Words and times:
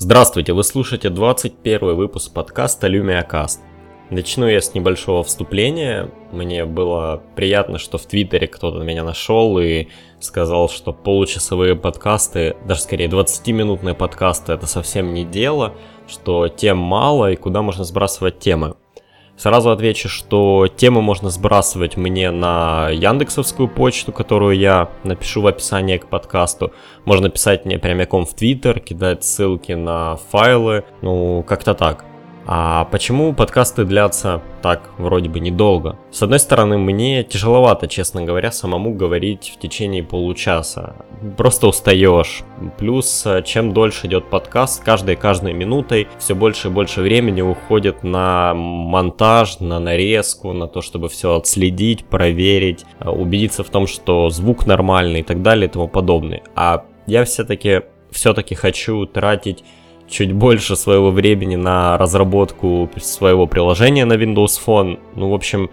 Здравствуйте, 0.00 0.52
вы 0.52 0.62
слушаете 0.62 1.10
21 1.10 1.96
выпуск 1.96 2.32
подкаста 2.32 2.86
LumiaCast. 2.86 3.58
Начну 4.10 4.46
я 4.46 4.60
с 4.60 4.72
небольшого 4.72 5.24
вступления. 5.24 6.08
Мне 6.30 6.64
было 6.66 7.20
приятно, 7.34 7.78
что 7.78 7.98
в 7.98 8.06
Твиттере 8.06 8.46
кто-то 8.46 8.78
меня 8.84 9.02
нашел 9.02 9.58
и 9.58 9.88
сказал, 10.20 10.68
что 10.68 10.92
получасовые 10.92 11.74
подкасты, 11.74 12.56
даже 12.64 12.82
скорее 12.82 13.08
20-минутные 13.08 13.96
подкасты, 13.96 14.52
это 14.52 14.68
совсем 14.68 15.14
не 15.14 15.24
дело, 15.24 15.74
что 16.06 16.46
тем 16.46 16.78
мало 16.78 17.32
и 17.32 17.36
куда 17.36 17.62
можно 17.62 17.82
сбрасывать 17.82 18.38
темы. 18.38 18.76
Сразу 19.38 19.70
отвечу, 19.70 20.08
что 20.08 20.66
темы 20.66 21.00
можно 21.00 21.30
сбрасывать 21.30 21.96
мне 21.96 22.32
на 22.32 22.90
яндексовскую 22.90 23.68
почту, 23.68 24.12
которую 24.12 24.58
я 24.58 24.90
напишу 25.04 25.42
в 25.42 25.46
описании 25.46 25.96
к 25.96 26.08
подкасту. 26.08 26.72
Можно 27.04 27.30
писать 27.30 27.64
мне 27.64 27.78
прямиком 27.78 28.26
в 28.26 28.34
Твиттер, 28.34 28.80
кидать 28.80 29.24
ссылки 29.24 29.72
на 29.72 30.16
файлы, 30.16 30.84
ну, 31.02 31.44
как-то 31.46 31.74
так. 31.74 32.04
А 32.50 32.86
почему 32.86 33.34
подкасты 33.34 33.84
длятся 33.84 34.40
так 34.62 34.90
вроде 34.96 35.28
бы 35.28 35.38
недолго? 35.38 35.98
С 36.10 36.22
одной 36.22 36.38
стороны, 36.38 36.78
мне 36.78 37.22
тяжеловато, 37.22 37.88
честно 37.88 38.22
говоря, 38.22 38.50
самому 38.50 38.94
говорить 38.94 39.52
в 39.54 39.60
течение 39.60 40.02
получаса. 40.02 40.96
Просто 41.36 41.66
устаешь. 41.66 42.40
Плюс, 42.78 43.26
чем 43.44 43.74
дольше 43.74 44.06
идет 44.06 44.30
подкаст, 44.30 44.82
каждой 44.82 45.16
каждой 45.16 45.52
минутой 45.52 46.08
все 46.18 46.34
больше 46.34 46.68
и 46.68 46.70
больше 46.70 47.02
времени 47.02 47.42
уходит 47.42 48.02
на 48.02 48.54
монтаж, 48.54 49.60
на 49.60 49.78
нарезку, 49.78 50.54
на 50.54 50.68
то, 50.68 50.80
чтобы 50.80 51.10
все 51.10 51.36
отследить, 51.36 52.06
проверить, 52.06 52.86
убедиться 53.04 53.62
в 53.62 53.68
том, 53.68 53.86
что 53.86 54.30
звук 54.30 54.64
нормальный 54.64 55.20
и 55.20 55.22
так 55.22 55.42
далее 55.42 55.68
и 55.68 55.70
тому 55.70 55.86
подобное. 55.86 56.42
А 56.54 56.86
я 57.06 57.26
все-таки 57.26 57.82
все-таки 58.10 58.54
хочу 58.54 59.04
тратить 59.04 59.64
чуть 60.08 60.32
больше 60.32 60.76
своего 60.76 61.10
времени 61.10 61.56
на 61.56 61.98
разработку 61.98 62.88
своего 62.96 63.46
приложения 63.46 64.04
на 64.04 64.14
Windows 64.14 64.58
Phone. 64.64 64.98
Ну, 65.14 65.30
в 65.30 65.34
общем, 65.34 65.70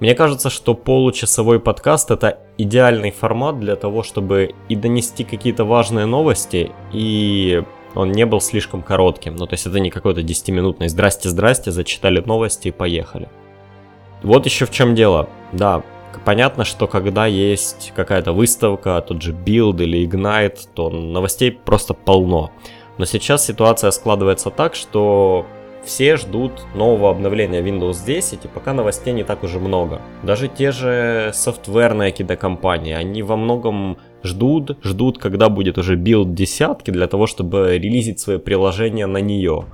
мне 0.00 0.14
кажется, 0.14 0.50
что 0.50 0.74
получасовой 0.74 1.58
подкаст 1.60 2.10
это 2.10 2.38
идеальный 2.58 3.10
формат 3.10 3.60
для 3.60 3.76
того, 3.76 4.02
чтобы 4.02 4.54
и 4.68 4.76
донести 4.76 5.24
какие-то 5.24 5.64
важные 5.64 6.06
новости, 6.06 6.70
и 6.92 7.62
он 7.94 8.12
не 8.12 8.26
был 8.26 8.40
слишком 8.40 8.82
коротким. 8.82 9.36
Ну, 9.36 9.46
то 9.46 9.54
есть 9.54 9.66
это 9.66 9.80
не 9.80 9.90
какой-то 9.90 10.20
10-минутный 10.20 10.88
«Здрасте-здрасте», 10.88 11.70
зачитали 11.70 12.22
новости 12.24 12.68
и 12.68 12.72
поехали. 12.72 13.28
Вот 14.22 14.44
еще 14.44 14.66
в 14.66 14.70
чем 14.70 14.94
дело. 14.94 15.28
Да, 15.52 15.82
понятно, 16.24 16.64
что 16.64 16.86
когда 16.86 17.26
есть 17.26 17.92
какая-то 17.96 18.32
выставка, 18.32 19.00
тот 19.00 19.22
же 19.22 19.32
Build 19.32 19.82
или 19.82 20.06
Ignite, 20.06 20.68
то 20.74 20.90
новостей 20.90 21.52
просто 21.52 21.94
полно. 21.94 22.50
Но 22.98 23.04
сейчас 23.04 23.46
ситуация 23.46 23.90
складывается 23.90 24.50
так, 24.50 24.74
что 24.74 25.46
все 25.86 26.16
ждут 26.16 26.52
нового 26.74 27.10
обновления 27.10 27.62
Windows 27.62 28.04
10, 28.04 28.44
и 28.44 28.48
пока 28.48 28.72
новостей 28.72 29.12
не 29.12 29.22
так 29.22 29.44
уже 29.44 29.60
много. 29.60 30.00
Даже 30.24 30.48
те 30.48 30.72
же 30.72 31.30
софтверные 31.32 32.10
какие-то 32.10 32.36
компании, 32.36 32.92
они 32.92 33.22
во 33.22 33.36
многом 33.36 33.96
ждут, 34.24 34.78
ждут, 34.82 35.18
когда 35.18 35.48
будет 35.48 35.78
уже 35.78 35.94
build 35.94 36.34
десятки 36.34 36.90
для 36.90 37.06
того, 37.06 37.26
чтобы 37.26 37.78
релизить 37.78 38.18
свои 38.18 38.38
приложения 38.38 39.06
на 39.06 39.18
нее. 39.18 39.66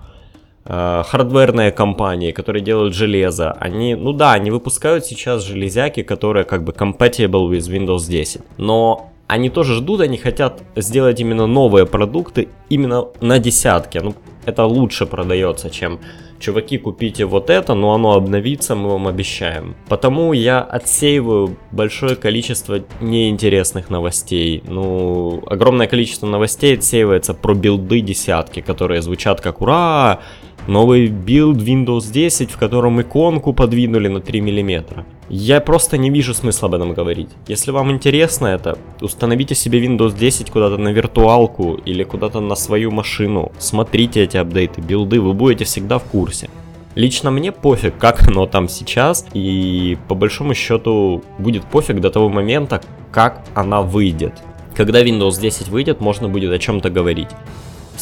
Э, 0.65 1.03
хардверные 1.07 1.73
компании, 1.73 2.31
которые 2.31 2.63
делают 2.63 2.95
железо, 2.95 3.53
они, 3.53 3.95
ну 3.95 4.13
да, 4.13 4.33
они 4.33 4.51
выпускают 4.51 5.07
сейчас 5.07 5.43
железяки, 5.43 6.03
которые 6.03 6.45
как 6.45 6.63
бы 6.63 6.73
compatible 6.73 7.51
with 7.51 7.71
Windows 7.71 8.07
10, 8.09 8.43
но 8.59 9.12
они 9.33 9.49
тоже 9.49 9.75
ждут, 9.75 10.01
они 10.01 10.19
хотят 10.19 10.63
сделать 10.77 11.19
именно 11.21 11.47
новые 11.47 11.87
продукты 11.87 12.49
именно 12.69 13.07
на 13.21 13.39
десятке. 13.39 14.03
Ну, 14.03 14.15
это 14.45 14.65
лучше 14.65 15.07
продается, 15.07 15.71
чем 15.71 16.01
чуваки, 16.39 16.77
купите 16.77 17.25
вот 17.25 17.49
это, 17.49 17.75
но 17.75 17.95
оно 17.95 18.13
обновится, 18.13 18.75
мы 18.75 18.91
вам 18.91 19.09
обещаем. 19.09 19.75
Потому 19.89 20.35
я 20.35 20.61
отсеиваю 20.61 21.57
большое 21.71 22.17
количество 22.17 22.81
неинтересных 23.01 23.89
новостей. 23.89 24.63
Ну, 24.67 25.43
огромное 25.47 25.87
количество 25.87 26.27
новостей 26.27 26.75
отсеивается 26.75 27.33
про 27.33 27.55
билды 27.55 28.01
десятки, 28.01 28.61
которые 28.61 29.01
звучат 29.01 29.41
как 29.41 29.63
«Ура! 29.63 30.21
Новый 30.69 31.09
build 31.09 31.59
Windows 31.59 32.13
10, 32.13 32.53
в 32.53 32.57
котором 32.57 33.01
иконку 33.01 33.53
подвинули 33.53 34.07
на 34.07 34.21
3 34.21 34.41
мм. 34.41 35.05
Я 35.29 35.61
просто 35.61 35.99
не 35.99 36.09
вижу 36.09 36.35
смысла 36.35 36.69
об 36.69 36.75
этом 36.75 36.95
говорить. 36.95 37.31
Если 37.49 37.73
вам 37.73 37.91
интересно 37.91 38.47
это, 38.47 38.79
установите 39.01 39.57
себе 39.57 39.85
Windows 39.85 40.17
10 40.17 40.51
куда-то 40.51 40.77
на 40.79 40.91
виртуалку 40.93 41.81
или 41.85 42.05
куда-то 42.05 42.39
на 42.39 42.55
свою 42.55 42.93
машину. 42.93 43.51
Смотрите 43.59 44.23
эти 44.23 44.37
апдейты, 44.37 44.81
билды, 44.81 45.21
вы 45.21 45.33
будете 45.33 45.65
всегда 45.65 45.99
в 45.99 46.05
курсе. 46.05 46.49
Лично 46.95 47.33
мне 47.33 47.51
пофиг, 47.51 47.99
как 47.99 48.29
оно 48.29 48.47
там 48.47 48.69
сейчас, 48.69 49.27
и 49.35 49.99
по 50.07 50.15
большому 50.15 50.55
счету 50.55 51.25
будет 51.39 51.65
пофиг 51.65 52.01
до 52.01 52.11
того 52.11 52.29
момента, 52.29 52.81
как 53.11 53.45
она 53.55 53.83
выйдет. 53.83 54.35
Когда 54.77 55.03
Windows 55.03 55.41
10 55.41 55.69
выйдет, 55.69 56.01
можно 56.01 56.29
будет 56.29 56.53
о 56.53 56.59
чем-то 56.59 56.89
говорить. 56.89 57.29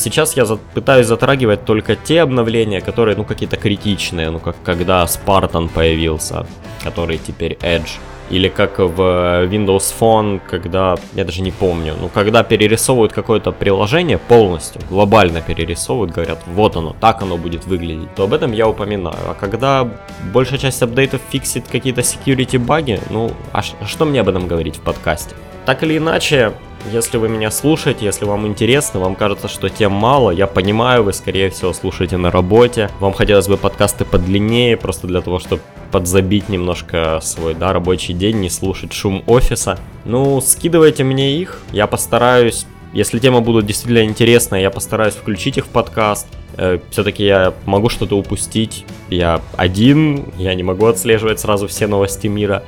Сейчас 0.00 0.34
я 0.34 0.46
за 0.46 0.56
пытаюсь 0.56 1.06
затрагивать 1.06 1.66
только 1.66 1.94
те 1.94 2.22
обновления, 2.22 2.80
которые, 2.80 3.18
ну, 3.18 3.24
какие-то 3.24 3.58
критичные, 3.58 4.30
ну, 4.30 4.38
как 4.38 4.56
когда 4.64 5.04
Spartan 5.04 5.68
появился, 5.68 6.46
который 6.82 7.18
теперь 7.18 7.58
Edge. 7.60 7.98
Или 8.30 8.48
как 8.48 8.78
в 8.78 9.44
Windows 9.44 9.92
Phone, 10.00 10.40
когда, 10.50 10.96
я 11.12 11.24
даже 11.26 11.42
не 11.42 11.50
помню, 11.50 11.96
ну, 12.00 12.08
когда 12.08 12.42
перерисовывают 12.42 13.12
какое-то 13.12 13.52
приложение 13.52 14.16
полностью, 14.16 14.80
глобально 14.88 15.42
перерисовывают, 15.42 16.12
говорят, 16.12 16.38
вот 16.46 16.76
оно, 16.76 16.96
так 16.98 17.20
оно 17.20 17.36
будет 17.36 17.66
выглядеть, 17.66 18.14
то 18.14 18.22
об 18.22 18.32
этом 18.32 18.52
я 18.52 18.68
упоминаю. 18.68 19.18
А 19.28 19.34
когда 19.34 19.86
большая 20.32 20.58
часть 20.58 20.80
апдейтов 20.80 21.20
фиксит 21.28 21.68
какие-то 21.68 22.00
security 22.00 22.58
баги, 22.58 23.00
ну, 23.10 23.32
а 23.52 23.60
что 23.60 24.06
мне 24.06 24.22
об 24.22 24.30
этом 24.30 24.48
говорить 24.48 24.76
в 24.76 24.80
подкасте? 24.80 25.34
Так 25.66 25.82
или 25.82 25.98
иначе, 25.98 26.54
если 26.92 27.18
вы 27.18 27.28
меня 27.28 27.50
слушаете, 27.50 28.04
если 28.04 28.24
вам 28.24 28.46
интересно, 28.46 29.00
вам 29.00 29.14
кажется, 29.14 29.48
что 29.48 29.68
тем 29.68 29.92
мало, 29.92 30.30
я 30.30 30.46
понимаю, 30.46 31.04
вы 31.04 31.12
скорее 31.12 31.50
всего 31.50 31.72
слушаете 31.72 32.16
на 32.16 32.30
работе, 32.30 32.91
вам 33.00 33.12
хотелось 33.12 33.48
бы 33.48 33.56
подкасты 33.56 34.04
подлиннее, 34.04 34.76
просто 34.76 35.06
для 35.06 35.20
того, 35.20 35.38
чтобы 35.38 35.62
подзабить 35.92 36.48
немножко 36.48 37.18
свой, 37.22 37.54
да, 37.54 37.72
рабочий 37.72 38.14
день, 38.14 38.41
не 38.41 38.50
слушать 38.50 38.92
шум 38.92 39.22
офиса. 39.26 39.78
Ну, 40.04 40.41
скидывайте 40.41 41.04
мне 41.04 41.36
их, 41.36 41.60
я 41.72 41.86
постараюсь 41.86 42.66
если 42.92 43.20
тема 43.20 43.41
будет 43.41 43.66
действительно 43.66 44.04
интересная, 44.04 44.62
я 44.62 44.70
постараюсь 44.70 45.14
включить 45.14 45.58
их 45.58 45.66
в 45.66 45.68
подкаст. 45.68 46.26
Э, 46.56 46.80
Все-таки 46.91 47.24
я 47.24 47.54
могу 47.64 47.88
что-то 47.88 48.18
упустить. 48.18 48.84
Я 49.08 49.41
один, 49.56 50.24
я 50.36 50.54
не 50.54 50.64
могу 50.64 50.86
отслеживать 50.86 51.38
сразу 51.38 51.68
все 51.68 51.86
новости 51.86 52.26
мира. 52.26 52.64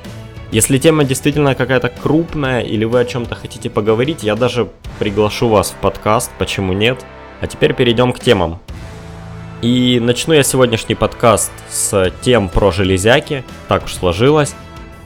Если 0.53 0.77
тема 0.77 1.05
действительно 1.05 1.55
какая-то 1.55 1.89
крупная 1.89 2.61
или 2.61 2.85
вы 2.85 3.01
о 3.01 3.07
чем-то 3.07 3.35
хотите 3.35 3.71
поговорить, 3.71 4.23
я 4.23 4.37
даже 4.37 4.69
приглашу 4.99 5.49
вас 5.49 5.71
в 5.71 5.77
подкаст, 5.77 6.31
почему 6.39 6.75
нет. 6.75 7.07
А 7.41 7.47
теперь 7.47 7.73
перейдем 7.73 8.13
к 8.13 8.21
темам. 8.21 8.59
И 9.63 9.99
начну 9.99 10.35
я 10.35 10.43
сегодняшний 10.43 10.95
подкаст 10.95 11.51
с 11.71 12.13
тем 12.21 12.51
про 12.51 12.71
железяки, 12.71 13.45
так 13.67 13.85
уж 13.85 13.95
сложилось. 13.95 14.55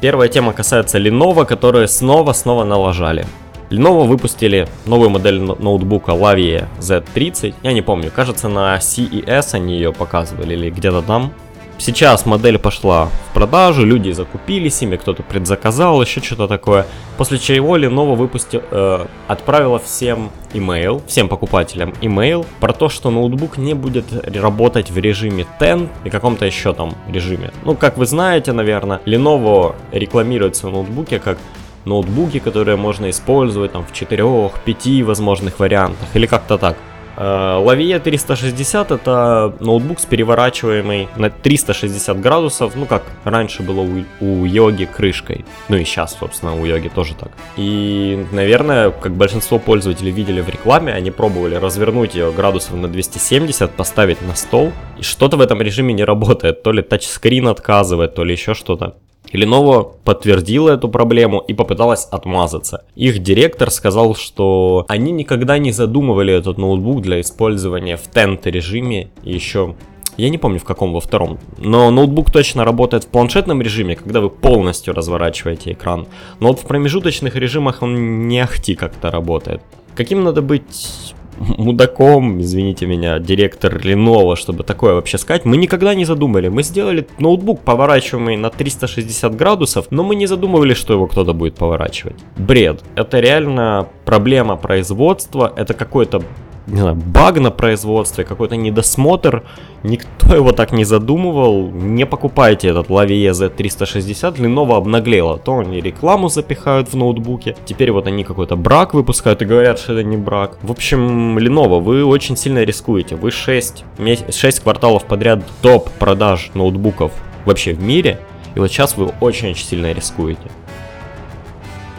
Первая 0.01 0.29
тема 0.29 0.53
касается 0.53 0.99
Lenovo, 0.99 1.47
которые 1.47 1.87
снова-снова 1.87 2.65
налажали. 2.65 3.25
Lenovo 3.71 4.05
выпустили 4.05 4.67
новую 4.85 5.11
модель 5.11 5.41
ноутбука 5.41 6.11
Lavie 6.11 6.67
Z30, 6.81 7.55
я 7.63 7.73
не 7.73 7.83
помню, 7.83 8.11
кажется 8.11 8.49
на 8.49 8.77
CES 8.79 9.55
они 9.55 9.75
ее 9.75 9.93
показывали 9.93 10.55
или 10.55 10.71
где-то 10.71 11.03
там. 11.03 11.33
Сейчас 11.79 12.25
модель 12.25 12.59
пошла 12.59 13.07
в 13.07 13.35
продажу, 13.35 13.85
люди 13.85 14.11
закупились 14.11 14.81
ими, 14.83 14.97
кто-то 14.97 15.23
предзаказал, 15.23 16.01
еще 16.01 16.23
что-то 16.23 16.49
такое. 16.49 16.87
После 17.19 17.39
чего 17.39 17.77
Lenovo 17.77 18.15
выпустил, 18.15 18.63
э, 18.71 19.07
отправила 19.29 19.79
всем 19.79 20.31
email, 20.55 21.03
всем 21.07 21.29
покупателям 21.29 21.91
email 22.01 22.47
про 22.61 22.73
то, 22.73 22.89
что 22.89 23.11
ноутбук 23.11 23.59
не 23.59 23.75
будет 23.75 24.07
работать 24.25 24.91
в 24.91 24.97
режиме 24.97 25.47
10 25.61 25.89
и 26.05 26.11
каком-то 26.11 26.47
еще 26.47 26.73
там 26.73 26.95
режиме. 27.09 27.51
Ну, 27.65 27.75
как 27.75 27.99
вы 27.99 28.07
знаете, 28.07 28.53
наверное, 28.53 29.01
Lenovo 29.05 29.75
рекламирует 29.93 30.57
свои 30.57 30.73
ноутбуки 30.73 31.19
как 31.19 31.37
ноутбуки, 31.85 32.39
которые 32.39 32.77
можно 32.77 33.11
использовать 33.11 33.73
там 33.73 33.85
в 33.85 33.93
4-5 33.93 35.05
возможных 35.05 35.59
вариантах 35.59 36.09
или 36.15 36.27
как-то 36.27 36.57
так. 36.57 36.77
Э, 37.17 37.99
360 38.01 38.91
это 38.91 39.55
ноутбук 39.61 40.01
с 40.01 40.05
переворачиваемой 40.05 41.09
на 41.17 41.31
360 41.31 42.21
градусов, 42.21 42.75
ну 42.77 42.87
как 42.87 43.03
раньше 43.25 43.63
было 43.63 43.81
у, 43.81 44.05
у 44.21 44.45
Йоги 44.45 44.85
крышкой. 44.85 45.45
Ну 45.69 45.77
и 45.77 45.85
сейчас, 45.85 46.17
собственно, 46.19 46.55
у 46.55 46.65
Йоги 46.65 46.89
тоже 46.89 47.15
так. 47.15 47.31
И, 47.57 48.27
наверное, 48.33 48.91
как 48.91 49.13
большинство 49.13 49.59
пользователей 49.59 50.13
видели 50.13 50.41
в 50.41 50.49
рекламе, 50.49 50.93
они 50.93 51.11
пробовали 51.11 51.55
развернуть 51.55 52.15
ее 52.15 52.33
градусов 52.33 52.75
на 52.75 52.89
270, 52.89 53.71
поставить 53.71 54.23
на 54.23 54.35
стол. 54.35 54.73
И 54.99 55.03
что-то 55.03 55.37
в 55.37 55.41
этом 55.41 55.63
режиме 55.63 55.95
не 55.95 56.05
работает. 56.05 56.63
То 56.63 56.73
ли 56.73 56.83
тачскрин 56.83 57.49
отказывает, 57.49 58.15
то 58.15 58.25
ли 58.25 58.33
еще 58.33 58.55
что-то. 58.55 58.97
Lenovo 59.33 59.95
подтвердила 60.05 60.71
эту 60.71 60.89
проблему 60.89 61.41
и 61.41 61.55
попыталась 61.55 62.05
отмазаться. 62.05 62.85
Их 62.95 63.19
директор 63.21 63.71
сказал, 63.71 64.15
что 64.15 64.85
они 64.89 65.13
никогда 65.13 65.59
не 65.59 65.73
задумывали 65.73 66.33
этот 66.33 66.59
ноутбук 66.59 67.03
для 67.03 67.21
использования 67.21 67.97
в 67.97 68.11
тент 68.11 68.47
режиме 68.47 69.11
еще 69.23 69.75
я 70.17 70.31
не 70.31 70.39
помню 70.39 70.59
в 70.59 70.65
каком 70.65 70.93
во 70.93 71.01
втором. 71.01 71.39
Но 71.59 71.91
ноутбук 71.91 72.31
точно 72.31 72.65
работает 72.65 73.05
в 73.05 73.09
планшетном 73.09 73.61
режиме, 73.61 73.97
когда 73.97 74.21
вы 74.21 74.31
полностью 74.31 74.95
разворачиваете 74.95 75.73
экран. 75.73 76.07
Но 76.41 76.49
вот 76.49 76.61
в 76.61 76.67
промежуточных 76.67 77.37
режимах 77.37 77.83
он 77.83 78.27
не 78.29 78.41
ахти 78.41 78.75
как-то 78.75 79.11
работает. 79.11 79.61
Каким 79.95 80.25
надо 80.25 80.43
быть 80.43 81.15
мудаком, 81.39 82.41
извините 82.41 82.87
меня, 82.87 83.19
директор 83.19 83.77
Lenovo, 83.77 84.37
чтобы 84.37 84.65
такое 84.65 84.95
вообще 84.95 85.19
сказать, 85.19 85.45
мы 85.45 85.57
никогда 85.57 85.95
не 85.95 86.05
задумали. 86.05 86.49
Мы 86.49 86.63
сделали 86.63 87.07
ноутбук, 87.19 87.61
поворачиваемый 87.61 88.37
на 88.37 88.51
360 88.51 89.35
градусов, 89.37 89.87
но 89.91 90.03
мы 90.03 90.17
не 90.17 90.27
задумывали, 90.27 90.75
что 90.75 90.95
его 90.95 91.07
кто-то 91.07 91.33
будет 91.33 91.55
поворачивать. 91.55 92.17
Бред. 92.37 92.83
Это 92.95 93.21
реально 93.21 93.89
проблема 94.05 94.57
производства, 94.57 95.53
это 95.57 95.75
какой-то 95.75 96.23
не 96.67 96.81
знаю, 96.81 96.97
баг 96.97 97.39
на 97.39 97.51
производстве, 97.51 98.25
какой-то 98.25 98.57
недосмотр, 98.57 99.45
никто 99.83 100.35
его 100.35 100.53
так 100.53 100.73
не 100.73 100.85
задумывал, 100.85 101.71
не 101.71 102.07
покупайте 102.07 102.69
этот 102.69 102.89
Lavie 102.89 103.31
Z360, 103.31 104.37
Lenovo 104.37 104.77
обнаглело, 104.77 105.39
то 105.39 105.59
они 105.59 105.81
рекламу 105.81 106.29
запихают 106.29 106.89
в 106.89 106.97
ноутбуке, 106.97 107.57
теперь 107.65 107.93
вот 107.93 108.07
они 108.07 108.25
какой-то 108.25 108.57
брак 108.57 108.95
выпускают 108.95 109.43
и 109.43 109.45
говорят, 109.45 109.79
что 109.79 109.93
это 109.93 110.03
не 110.03 110.17
брак. 110.17 110.59
В 110.63 110.71
общем, 110.73 111.39
Lenovo, 111.39 111.81
вы 111.81 112.05
очень 112.05 112.37
сильно 112.37 112.65
рискуете, 112.65 113.15
вы 113.15 113.31
6, 113.31 113.85
6 114.31 114.61
кварталов 114.61 115.05
подряд 115.05 115.45
топ 115.63 115.89
продаж 115.91 116.51
ноутбуков 116.55 117.13
вообще 117.45 117.75
в 117.75 117.83
мире, 117.83 118.19
и 118.57 118.59
вот 118.59 118.69
сейчас 118.69 118.97
вы 118.97 119.13
очень-очень 119.21 119.67
сильно 119.67 119.93
рискуете. 119.93 120.51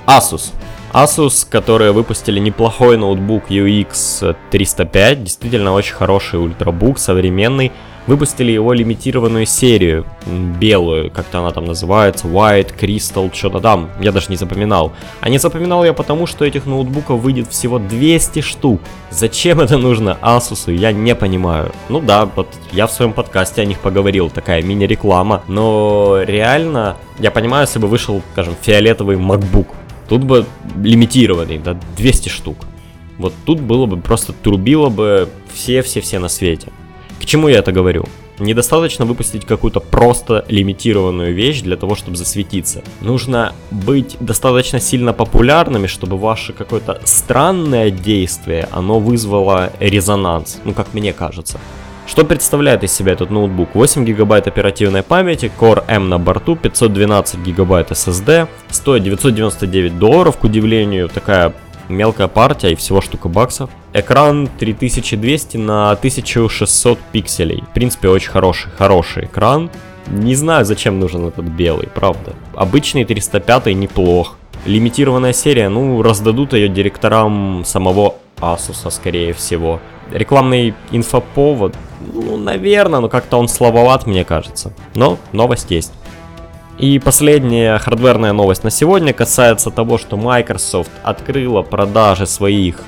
Asus. 0.05 0.51
Asus, 0.97 1.45
которые 1.47 1.91
выпустили 1.91 2.39
неплохой 2.39 2.97
ноутбук 2.97 3.51
UX 3.51 4.35
305, 4.49 5.23
действительно 5.23 5.73
очень 5.73 5.93
хороший 5.93 6.39
ультрабук, 6.39 6.97
современный. 6.97 7.71
Выпустили 8.07 8.51
его 8.51 8.73
лимитированную 8.73 9.45
серию, 9.45 10.07
белую, 10.25 11.11
как-то 11.11 11.39
она 11.39 11.51
там 11.51 11.65
называется, 11.65 12.25
White, 12.25 12.73
Crystal, 12.79 13.31
что-то 13.31 13.59
там, 13.59 13.91
я 14.01 14.11
даже 14.11 14.29
не 14.29 14.37
запоминал. 14.37 14.91
А 15.21 15.29
не 15.29 15.37
запоминал 15.37 15.85
я 15.85 15.93
потому, 15.93 16.25
что 16.25 16.45
этих 16.45 16.65
ноутбуков 16.65 17.19
выйдет 17.19 17.47
всего 17.49 17.77
200 17.77 18.41
штук. 18.41 18.81
Зачем 19.11 19.59
это 19.59 19.77
нужно 19.77 20.17
Asus, 20.23 20.73
я 20.73 20.91
не 20.93 21.13
понимаю. 21.13 21.73
Ну 21.89 21.99
да, 21.99 22.25
вот 22.25 22.47
я 22.71 22.87
в 22.87 22.91
своем 22.91 23.13
подкасте 23.13 23.61
о 23.61 23.65
них 23.65 23.81
поговорил, 23.81 24.31
такая 24.31 24.63
мини-реклама, 24.63 25.43
но 25.47 26.21
реально, 26.23 26.95
я 27.19 27.29
понимаю, 27.29 27.67
если 27.67 27.77
бы 27.77 27.87
вышел, 27.87 28.23
скажем, 28.31 28.55
фиолетовый 28.61 29.17
MacBook, 29.17 29.67
Тут 30.07 30.23
бы 30.23 30.45
лимитированный, 30.81 31.57
да, 31.57 31.77
200 31.97 32.29
штук. 32.29 32.57
Вот 33.17 33.33
тут 33.45 33.59
было 33.59 33.85
бы 33.85 33.97
просто 33.97 34.33
трубило 34.33 34.89
бы 34.89 35.29
все-все-все 35.53 36.19
на 36.19 36.29
свете. 36.29 36.71
К 37.19 37.25
чему 37.25 37.47
я 37.47 37.59
это 37.59 37.71
говорю? 37.71 38.05
Недостаточно 38.39 39.05
выпустить 39.05 39.45
какую-то 39.45 39.79
просто 39.79 40.45
лимитированную 40.47 41.33
вещь 41.33 41.61
для 41.61 41.75
того, 41.75 41.95
чтобы 41.95 42.15
засветиться. 42.17 42.83
Нужно 43.01 43.53
быть 43.71 44.15
достаточно 44.19 44.79
сильно 44.79 45.11
популярными, 45.11 45.87
чтобы 45.87 46.17
ваше 46.17 46.53
какое-то 46.53 47.01
странное 47.03 47.89
действие, 47.89 48.69
оно 48.71 48.99
вызвало 48.99 49.71
резонанс, 49.79 50.59
ну 50.65 50.73
как 50.73 50.93
мне 50.93 51.13
кажется. 51.13 51.59
Что 52.07 52.23
представляет 52.23 52.85
из 52.85 52.93
себя 52.93 53.11
этот 53.11 53.29
ноутбук? 53.29 53.75
8 53.75 54.05
гигабайт 54.05 54.47
оперативной 54.47 55.03
памяти, 55.03 55.51
Core 55.59 55.83
M 55.87 56.07
на 56.07 56.17
борту, 56.17 56.55
512 56.55 57.41
гигабайт 57.41 57.91
SSD, 57.91 58.47
стоит 58.69 59.03
999 59.03 59.99
долларов, 59.99 60.37
к 60.37 60.43
удивлению, 60.45 61.09
такая 61.09 61.53
мелкая 61.89 62.29
партия 62.29 62.71
и 62.71 62.75
всего 62.75 63.01
штука 63.01 63.27
баксов. 63.27 63.69
Экран 63.93 64.47
3200 64.57 65.57
на 65.57 65.91
1600 65.91 66.97
пикселей. 67.11 67.63
В 67.69 67.73
принципе, 67.73 68.07
очень 68.07 68.31
хороший, 68.31 68.71
хороший 68.77 69.25
экран. 69.25 69.69
Не 70.07 70.35
знаю, 70.35 70.63
зачем 70.63 71.01
нужен 71.01 71.27
этот 71.27 71.45
белый, 71.45 71.89
правда. 71.93 72.33
Обычный 72.55 73.03
305 73.03 73.67
неплох. 73.75 74.37
Лимитированная 74.65 75.33
серия, 75.33 75.67
ну, 75.67 76.01
раздадут 76.01 76.53
ее 76.53 76.69
директорам 76.69 77.63
самого 77.65 78.15
Asus, 78.39 78.89
скорее 78.91 79.33
всего. 79.33 79.79
Рекламный 80.11 80.73
инфоповод, 80.91 81.75
ну, 82.13 82.37
наверное, 82.37 82.99
но 82.99 83.09
как-то 83.09 83.37
он 83.37 83.47
слабоват, 83.47 84.05
мне 84.05 84.23
кажется. 84.23 84.71
Но 84.95 85.17
новость 85.31 85.71
есть. 85.71 85.93
И 86.77 86.99
последняя 86.99 87.79
хардверная 87.79 88.33
новость 88.33 88.63
на 88.63 88.69
сегодня 88.69 89.11
касается 89.11 89.71
того, 89.71 89.97
что 89.97 90.15
Microsoft 90.15 90.91
открыла 91.03 91.63
продажи 91.63 92.27
своих 92.27 92.81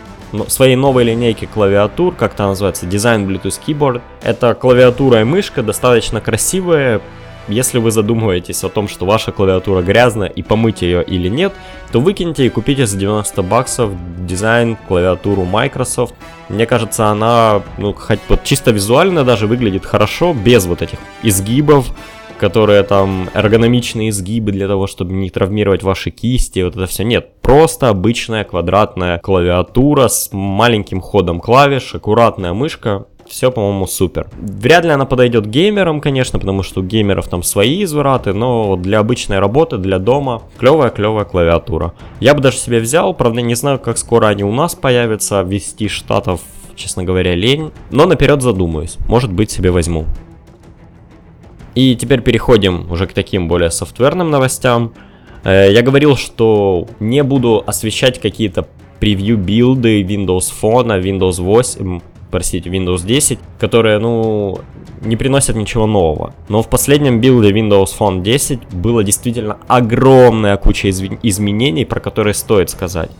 своей 0.47 0.75
новой 0.75 1.05
линейки 1.05 1.45
клавиатур, 1.45 2.13
как 2.13 2.35
это 2.35 2.45
называется, 2.47 2.85
Design 2.85 3.25
Bluetooth 3.25 3.59
Keyboard. 3.65 4.01
Это 4.21 4.53
клавиатура 4.53 5.21
и 5.21 5.23
мышка, 5.23 5.63
достаточно 5.63 6.21
красивая, 6.21 7.01
если 7.49 7.79
вы 7.79 7.91
задумываетесь 7.91 8.63
о 8.63 8.69
том, 8.69 8.87
что 8.87 9.05
ваша 9.05 9.31
клавиатура 9.31 9.81
грязная 9.81 10.29
и 10.29 10.41
помыть 10.41 10.81
ее 10.81 11.03
или 11.03 11.27
нет, 11.27 11.53
то 11.91 11.99
выкиньте 11.99 12.45
и 12.45 12.49
купите 12.49 12.85
за 12.85 12.97
90 12.97 13.41
баксов 13.43 13.91
дизайн 14.19 14.77
клавиатуру 14.87 15.43
Microsoft. 15.43 16.13
Мне 16.47 16.65
кажется, 16.65 17.07
она, 17.07 17.63
ну, 17.77 17.93
хоть 17.93 18.19
вот 18.29 18.43
чисто 18.43 18.71
визуально 18.71 19.23
даже 19.23 19.47
выглядит 19.47 19.85
хорошо, 19.85 20.33
без 20.33 20.65
вот 20.65 20.81
этих 20.81 20.99
изгибов, 21.23 21.91
которые 22.39 22.83
там 22.83 23.29
эргономичные 23.33 24.09
изгибы 24.09 24.51
для 24.51 24.67
того, 24.67 24.87
чтобы 24.87 25.13
не 25.13 25.29
травмировать 25.29 25.83
ваши 25.83 26.09
кисти, 26.09 26.61
вот 26.61 26.75
это 26.75 26.87
все. 26.87 27.03
Нет, 27.03 27.41
просто 27.41 27.89
обычная 27.89 28.43
квадратная 28.45 29.19
клавиатура 29.19 30.07
с 30.07 30.29
маленьким 30.31 31.01
ходом 31.01 31.39
клавиш, 31.39 31.93
аккуратная 31.93 32.53
мышка, 32.53 33.05
все, 33.29 33.51
по-моему, 33.51 33.85
супер. 33.85 34.27
Вряд 34.39 34.85
ли 34.85 34.89
она 34.89 35.05
подойдет 35.05 35.45
геймерам, 35.45 36.01
конечно, 36.01 36.39
потому 36.39 36.63
что 36.63 36.81
у 36.81 36.83
геймеров 36.83 37.27
там 37.27 37.43
свои 37.43 37.83
извраты, 37.83 38.33
но 38.33 38.75
для 38.75 38.99
обычной 38.99 39.39
работы, 39.39 39.77
для 39.77 39.99
дома, 39.99 40.41
клевая-клевая 40.57 41.25
клавиатура. 41.25 41.93
Я 42.19 42.33
бы 42.33 42.41
даже 42.41 42.57
себе 42.57 42.79
взял, 42.79 43.13
правда, 43.13 43.41
не 43.41 43.55
знаю, 43.55 43.79
как 43.79 43.97
скоро 43.99 44.27
они 44.27 44.43
у 44.43 44.51
нас 44.51 44.73
появятся, 44.73 45.41
ввести 45.43 45.87
штатов, 45.87 46.41
честно 46.75 47.03
говоря, 47.03 47.35
лень, 47.35 47.71
но 47.91 48.07
наперед 48.07 48.41
задумаюсь, 48.41 48.97
может 49.07 49.31
быть, 49.31 49.51
себе 49.51 49.69
возьму. 49.69 50.05
И 51.75 51.95
теперь 51.95 52.21
переходим 52.21 52.91
уже 52.91 53.05
к 53.05 53.13
таким 53.13 53.47
более 53.47 53.69
софтверным 53.69 54.31
новостям. 54.31 54.93
Э, 55.43 55.71
я 55.71 55.83
говорил, 55.83 56.17
что 56.17 56.87
не 56.99 57.21
буду 57.21 57.63
освещать 57.65 58.19
какие-то 58.19 58.67
превью 58.99 59.37
билды 59.37 60.01
Windows 60.01 60.51
Phone, 60.61 61.01
Windows 61.01 61.41
8, 61.41 61.99
простите, 62.31 62.69
Windows 62.69 63.05
10, 63.05 63.39
которые, 63.59 63.99
ну, 63.99 64.59
не 65.01 65.15
приносят 65.15 65.55
ничего 65.55 65.85
нового. 65.87 66.33
Но 66.49 66.61
в 66.61 66.69
последнем 66.69 67.21
билде 67.21 67.51
Windows 67.51 67.89
Phone 67.97 68.21
10 68.21 68.73
было 68.73 69.03
действительно 69.03 69.57
огромная 69.67 70.57
куча 70.57 70.89
изменений, 70.89 71.85
про 71.85 71.99
которые 71.99 72.33
стоит 72.33 72.69
сказать. 72.69 73.11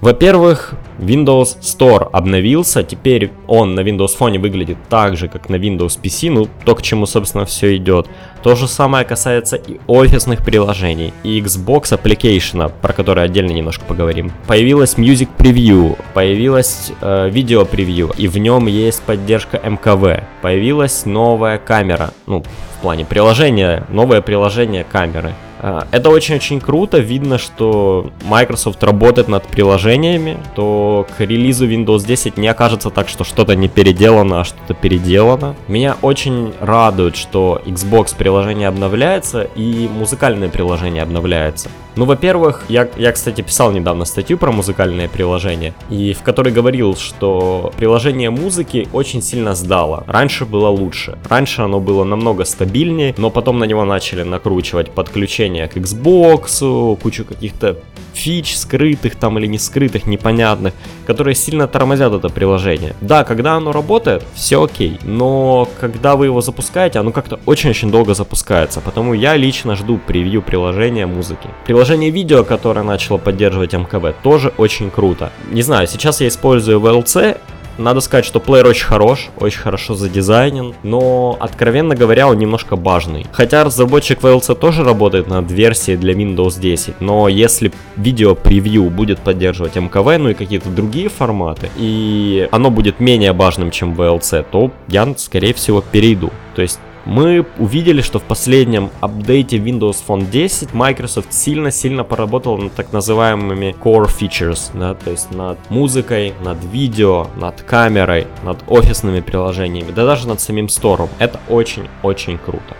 Во-первых, 0.00 0.72
Windows 0.98 1.60
Store 1.60 2.08
обновился, 2.10 2.82
теперь 2.82 3.30
он 3.46 3.74
на 3.74 3.80
Windows 3.80 4.18
Phone 4.18 4.38
выглядит 4.38 4.78
так 4.88 5.14
же, 5.18 5.28
как 5.28 5.50
на 5.50 5.56
Windows 5.56 6.00
PC, 6.02 6.30
ну 6.30 6.48
то, 6.64 6.74
к 6.74 6.80
чему, 6.80 7.04
собственно, 7.04 7.44
все 7.44 7.76
идет. 7.76 8.06
То 8.42 8.54
же 8.54 8.66
самое 8.66 9.04
касается 9.04 9.56
и 9.56 9.78
офисных 9.86 10.42
приложений, 10.42 11.12
и 11.22 11.38
Xbox 11.38 12.00
Application, 12.00 12.72
про 12.80 12.92
который 12.94 13.24
отдельно 13.24 13.52
немножко 13.52 13.84
поговорим. 13.84 14.32
Появилась 14.46 14.94
Music 14.94 15.28
Preview, 15.36 15.98
появилась 16.14 16.92
э, 17.02 17.28
Video 17.30 17.70
Preview, 17.70 18.14
и 18.16 18.26
в 18.26 18.38
нем 18.38 18.68
есть 18.68 19.02
поддержка 19.02 19.58
МКВ. 19.58 20.24
Появилась 20.40 21.04
новая 21.04 21.58
камера, 21.58 22.12
ну, 22.26 22.42
в 22.42 22.80
плане 22.80 23.04
приложения, 23.04 23.84
новое 23.90 24.22
приложение 24.22 24.84
камеры. 24.84 25.34
А, 25.62 25.86
это 25.90 26.08
очень-очень 26.08 26.60
круто, 26.60 26.98
видно, 26.98 27.38
что 27.38 28.10
Microsoft 28.24 28.82
работает 28.82 29.28
над 29.28 29.44
приложениями, 29.44 30.38
то 30.54 31.06
к 31.16 31.20
релизу 31.20 31.68
Windows 31.68 32.06
10 32.06 32.38
не 32.38 32.48
окажется 32.48 32.90
так, 32.90 33.08
что 33.08 33.24
что-то 33.24 33.54
не 33.54 33.68
переделано, 33.68 34.40
а 34.40 34.44
что-то 34.44 34.74
переделано. 34.74 35.54
Меня 35.68 35.96
очень 36.00 36.54
радует, 36.60 37.16
что 37.16 37.60
Xbox 37.66 38.16
приложение 38.16 38.68
обновляется 38.68 39.48
и 39.54 39.88
музыкальное 39.88 40.48
приложение 40.48 41.02
обновляется. 41.02 41.68
Ну, 41.96 42.04
во-первых, 42.04 42.64
я, 42.68 42.88
я, 42.96 43.12
кстати, 43.12 43.40
писал 43.40 43.72
недавно 43.72 44.04
статью 44.04 44.38
про 44.38 44.52
музыкальное 44.52 45.08
приложение, 45.08 45.74
и 45.90 46.12
в 46.14 46.22
которой 46.22 46.52
говорил, 46.52 46.96
что 46.96 47.72
приложение 47.76 48.30
музыки 48.30 48.88
очень 48.92 49.20
сильно 49.20 49.54
сдало. 49.54 50.04
Раньше 50.06 50.46
было 50.46 50.68
лучше. 50.68 51.18
Раньше 51.28 51.62
оно 51.62 51.80
было 51.80 52.04
намного 52.04 52.44
стабильнее, 52.44 53.14
но 53.18 53.28
потом 53.30 53.58
на 53.58 53.64
него 53.64 53.84
начали 53.84 54.22
накручивать 54.22 54.90
подключение 54.90 55.49
приложения 55.50 55.68
к 55.68 55.76
Xbox, 55.76 56.96
кучу 57.02 57.24
каких-то 57.24 57.76
фич 58.12 58.56
скрытых 58.56 59.14
там 59.16 59.38
или 59.38 59.46
не 59.46 59.58
скрытых, 59.58 60.06
непонятных, 60.06 60.74
которые 61.06 61.34
сильно 61.34 61.66
тормозят 61.66 62.12
это 62.12 62.28
приложение. 62.28 62.94
Да, 63.00 63.24
когда 63.24 63.54
оно 63.54 63.72
работает, 63.72 64.24
все 64.34 64.62
окей, 64.62 64.98
но 65.04 65.68
когда 65.80 66.16
вы 66.16 66.26
его 66.26 66.40
запускаете, 66.40 66.98
оно 66.98 67.12
как-то 67.12 67.38
очень-очень 67.46 67.90
долго 67.90 68.14
запускается, 68.14 68.80
потому 68.80 69.14
я 69.14 69.36
лично 69.36 69.76
жду 69.76 69.98
превью 69.98 70.42
приложения 70.42 71.06
музыки. 71.06 71.48
Приложение 71.66 72.10
видео, 72.10 72.44
которое 72.44 72.82
начало 72.82 73.18
поддерживать 73.18 73.72
МКВ, 73.72 74.14
тоже 74.22 74.52
очень 74.58 74.90
круто. 74.90 75.30
Не 75.50 75.62
знаю, 75.62 75.86
сейчас 75.86 76.20
я 76.20 76.28
использую 76.28 76.80
VLC, 76.80 77.38
надо 77.80 78.00
сказать, 78.00 78.24
что 78.24 78.40
плеер 78.40 78.66
очень 78.66 78.86
хорош, 78.86 79.28
очень 79.38 79.60
хорошо 79.60 79.94
задизайнен, 79.94 80.74
но, 80.82 81.36
откровенно 81.40 81.94
говоря, 81.94 82.28
он 82.28 82.38
немножко 82.38 82.76
бажный. 82.76 83.26
Хотя 83.32 83.64
разработчик 83.64 84.20
VLC 84.20 84.54
тоже 84.54 84.84
работает 84.84 85.28
над 85.28 85.50
версией 85.50 85.96
для 85.96 86.12
Windows 86.14 86.60
10, 86.60 87.00
но 87.00 87.28
если 87.28 87.72
видео 87.96 88.34
превью 88.34 88.90
будет 88.90 89.18
поддерживать 89.20 89.76
МКВ, 89.76 90.18
ну 90.18 90.30
и 90.30 90.34
какие-то 90.34 90.68
другие 90.68 91.08
форматы, 91.08 91.70
и 91.76 92.48
оно 92.52 92.70
будет 92.70 93.00
менее 93.00 93.32
бажным, 93.32 93.70
чем 93.70 93.94
VLC, 93.94 94.44
то 94.50 94.70
я, 94.88 95.12
скорее 95.16 95.54
всего, 95.54 95.80
перейду. 95.80 96.30
То 96.54 96.62
есть 96.62 96.78
мы 97.04 97.46
увидели, 97.58 98.02
что 98.02 98.18
в 98.18 98.22
последнем 98.22 98.90
апдейте 99.00 99.58
Windows 99.58 99.96
Phone 100.06 100.30
10 100.30 100.74
Microsoft 100.74 101.32
сильно-сильно 101.32 102.04
поработал 102.04 102.58
над 102.58 102.72
так 102.74 102.92
называемыми 102.92 103.74
core 103.82 104.08
features, 104.08 104.70
да, 104.74 104.94
то 104.94 105.10
есть 105.10 105.30
над 105.30 105.58
музыкой, 105.70 106.34
над 106.44 106.62
видео, 106.64 107.28
над 107.36 107.62
камерой, 107.62 108.26
над 108.42 108.58
офисными 108.66 109.20
приложениями, 109.20 109.90
да 109.90 110.04
даже 110.04 110.28
над 110.28 110.40
самим 110.40 110.68
стором. 110.68 111.08
Это 111.18 111.40
очень-очень 111.48 112.38
круто. 112.38 112.76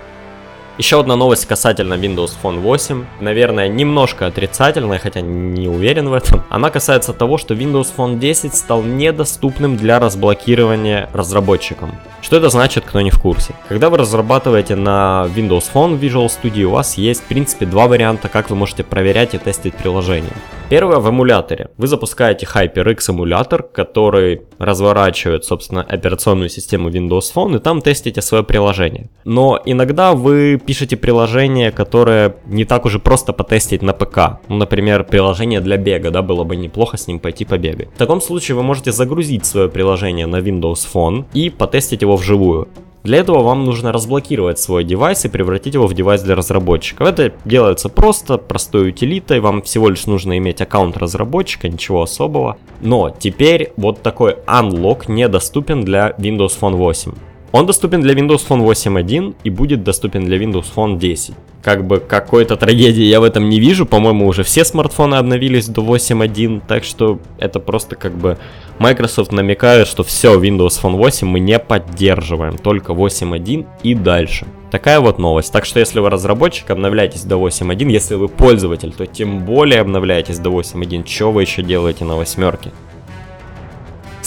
Еще 0.80 0.98
одна 0.98 1.14
новость 1.14 1.44
касательно 1.44 1.92
Windows 1.92 2.30
Phone 2.42 2.60
8. 2.60 3.04
Наверное, 3.20 3.68
немножко 3.68 4.26
отрицательная, 4.26 4.98
хотя 4.98 5.20
не 5.20 5.68
уверен 5.68 6.08
в 6.08 6.14
этом. 6.14 6.42
Она 6.48 6.70
касается 6.70 7.12
того, 7.12 7.36
что 7.36 7.52
Windows 7.52 7.88
Phone 7.94 8.18
10 8.18 8.54
стал 8.54 8.82
недоступным 8.82 9.76
для 9.76 9.98
разблокирования 9.98 11.10
разработчикам. 11.12 12.00
Что 12.22 12.38
это 12.38 12.48
значит, 12.48 12.86
кто 12.86 13.02
не 13.02 13.10
в 13.10 13.20
курсе? 13.20 13.52
Когда 13.68 13.90
вы 13.90 13.98
разрабатываете 13.98 14.74
на 14.74 15.26
Windows 15.36 15.64
Phone 15.70 16.00
Visual 16.00 16.30
Studio, 16.30 16.64
у 16.64 16.70
вас 16.70 16.96
есть, 16.96 17.20
в 17.20 17.24
принципе, 17.24 17.66
два 17.66 17.86
варианта, 17.86 18.30
как 18.30 18.48
вы 18.48 18.56
можете 18.56 18.82
проверять 18.82 19.34
и 19.34 19.38
тестить 19.38 19.74
приложение. 19.74 20.32
Первое 20.70 20.98
в 20.98 21.10
эмуляторе. 21.10 21.70
Вы 21.78 21.88
запускаете 21.88 22.46
HyperX 22.46 23.10
эмулятор, 23.10 23.64
который 23.64 24.42
разворачивает, 24.58 25.44
собственно, 25.44 25.82
операционную 25.82 26.48
систему 26.48 26.90
Windows 26.90 27.34
Phone, 27.34 27.56
и 27.56 27.58
там 27.58 27.82
тестите 27.82 28.22
свое 28.22 28.44
приложение. 28.44 29.10
Но 29.24 29.60
иногда 29.64 30.12
вы 30.12 30.62
пишете 30.64 30.96
приложение, 30.96 31.72
которое 31.72 32.36
не 32.46 32.64
так 32.64 32.84
уже 32.84 33.00
просто 33.00 33.32
потестить 33.32 33.82
на 33.82 33.92
ПК. 33.92 34.38
Ну, 34.46 34.58
например, 34.58 35.02
приложение 35.02 35.60
для 35.60 35.76
бега, 35.76 36.12
да, 36.12 36.22
было 36.22 36.44
бы 36.44 36.54
неплохо 36.54 36.96
с 36.96 37.08
ним 37.08 37.18
пойти 37.18 37.44
побегать. 37.44 37.88
В 37.92 37.98
таком 37.98 38.20
случае 38.20 38.54
вы 38.54 38.62
можете 38.62 38.92
загрузить 38.92 39.46
свое 39.46 39.68
приложение 39.68 40.26
на 40.26 40.36
Windows 40.36 40.86
Phone 40.94 41.24
и 41.34 41.50
потестить 41.50 42.02
его 42.02 42.16
вживую. 42.16 42.68
Для 43.02 43.18
этого 43.18 43.42
вам 43.42 43.64
нужно 43.64 43.92
разблокировать 43.92 44.58
свой 44.58 44.84
девайс 44.84 45.24
и 45.24 45.28
превратить 45.28 45.74
его 45.74 45.86
в 45.86 45.94
девайс 45.94 46.20
для 46.22 46.34
разработчиков. 46.34 47.08
Это 47.08 47.32
делается 47.46 47.88
просто, 47.88 48.36
простой 48.36 48.90
утилитой, 48.90 49.40
вам 49.40 49.62
всего 49.62 49.88
лишь 49.88 50.06
нужно 50.06 50.36
иметь 50.36 50.60
аккаунт 50.60 50.96
разработчика, 50.98 51.68
ничего 51.68 52.02
особого. 52.02 52.58
Но 52.80 53.10
теперь 53.10 53.72
вот 53.76 54.02
такой 54.02 54.36
unlock 54.46 55.04
недоступен 55.08 55.82
для 55.82 56.10
Windows 56.18 56.58
Phone 56.60 56.74
8. 56.74 57.12
Он 57.52 57.66
доступен 57.66 58.00
для 58.00 58.14
Windows 58.14 58.46
Phone 58.48 58.64
8.1 58.64 59.34
и 59.42 59.50
будет 59.50 59.82
доступен 59.82 60.24
для 60.24 60.38
Windows 60.38 60.66
Phone 60.74 60.98
10. 60.98 61.34
Как 61.62 61.86
бы 61.86 61.98
какой-то 61.98 62.56
трагедии 62.56 63.02
я 63.02 63.20
в 63.20 63.24
этом 63.24 63.48
не 63.48 63.60
вижу, 63.60 63.86
по-моему, 63.86 64.26
уже 64.26 64.44
все 64.44 64.64
смартфоны 64.64 65.16
обновились 65.16 65.68
до 65.68 65.82
8.1, 65.82 66.62
так 66.66 66.84
что 66.84 67.18
это 67.38 67.60
просто 67.60 67.96
как 67.96 68.16
бы 68.16 68.38
Microsoft 68.78 69.32
намекает, 69.32 69.88
что 69.88 70.04
все, 70.04 70.40
Windows 70.40 70.80
Phone 70.80 70.96
8 70.96 71.26
мы 71.26 71.40
не 71.40 71.58
поддерживаем, 71.58 72.56
только 72.56 72.92
8.1 72.92 73.66
и 73.82 73.94
дальше. 73.94 74.46
Такая 74.70 75.00
вот 75.00 75.18
новость. 75.18 75.52
Так 75.52 75.64
что 75.64 75.80
если 75.80 75.98
вы 75.98 76.08
разработчик, 76.10 76.70
обновляйтесь 76.70 77.24
до 77.24 77.36
8.1. 77.36 77.90
Если 77.90 78.14
вы 78.14 78.28
пользователь, 78.28 78.92
то 78.92 79.04
тем 79.04 79.40
более 79.40 79.80
обновляйтесь 79.80 80.38
до 80.38 80.50
8.1. 80.50 81.06
Что 81.06 81.32
вы 81.32 81.42
еще 81.42 81.62
делаете 81.62 82.04
на 82.04 82.14
восьмерке? 82.14 82.70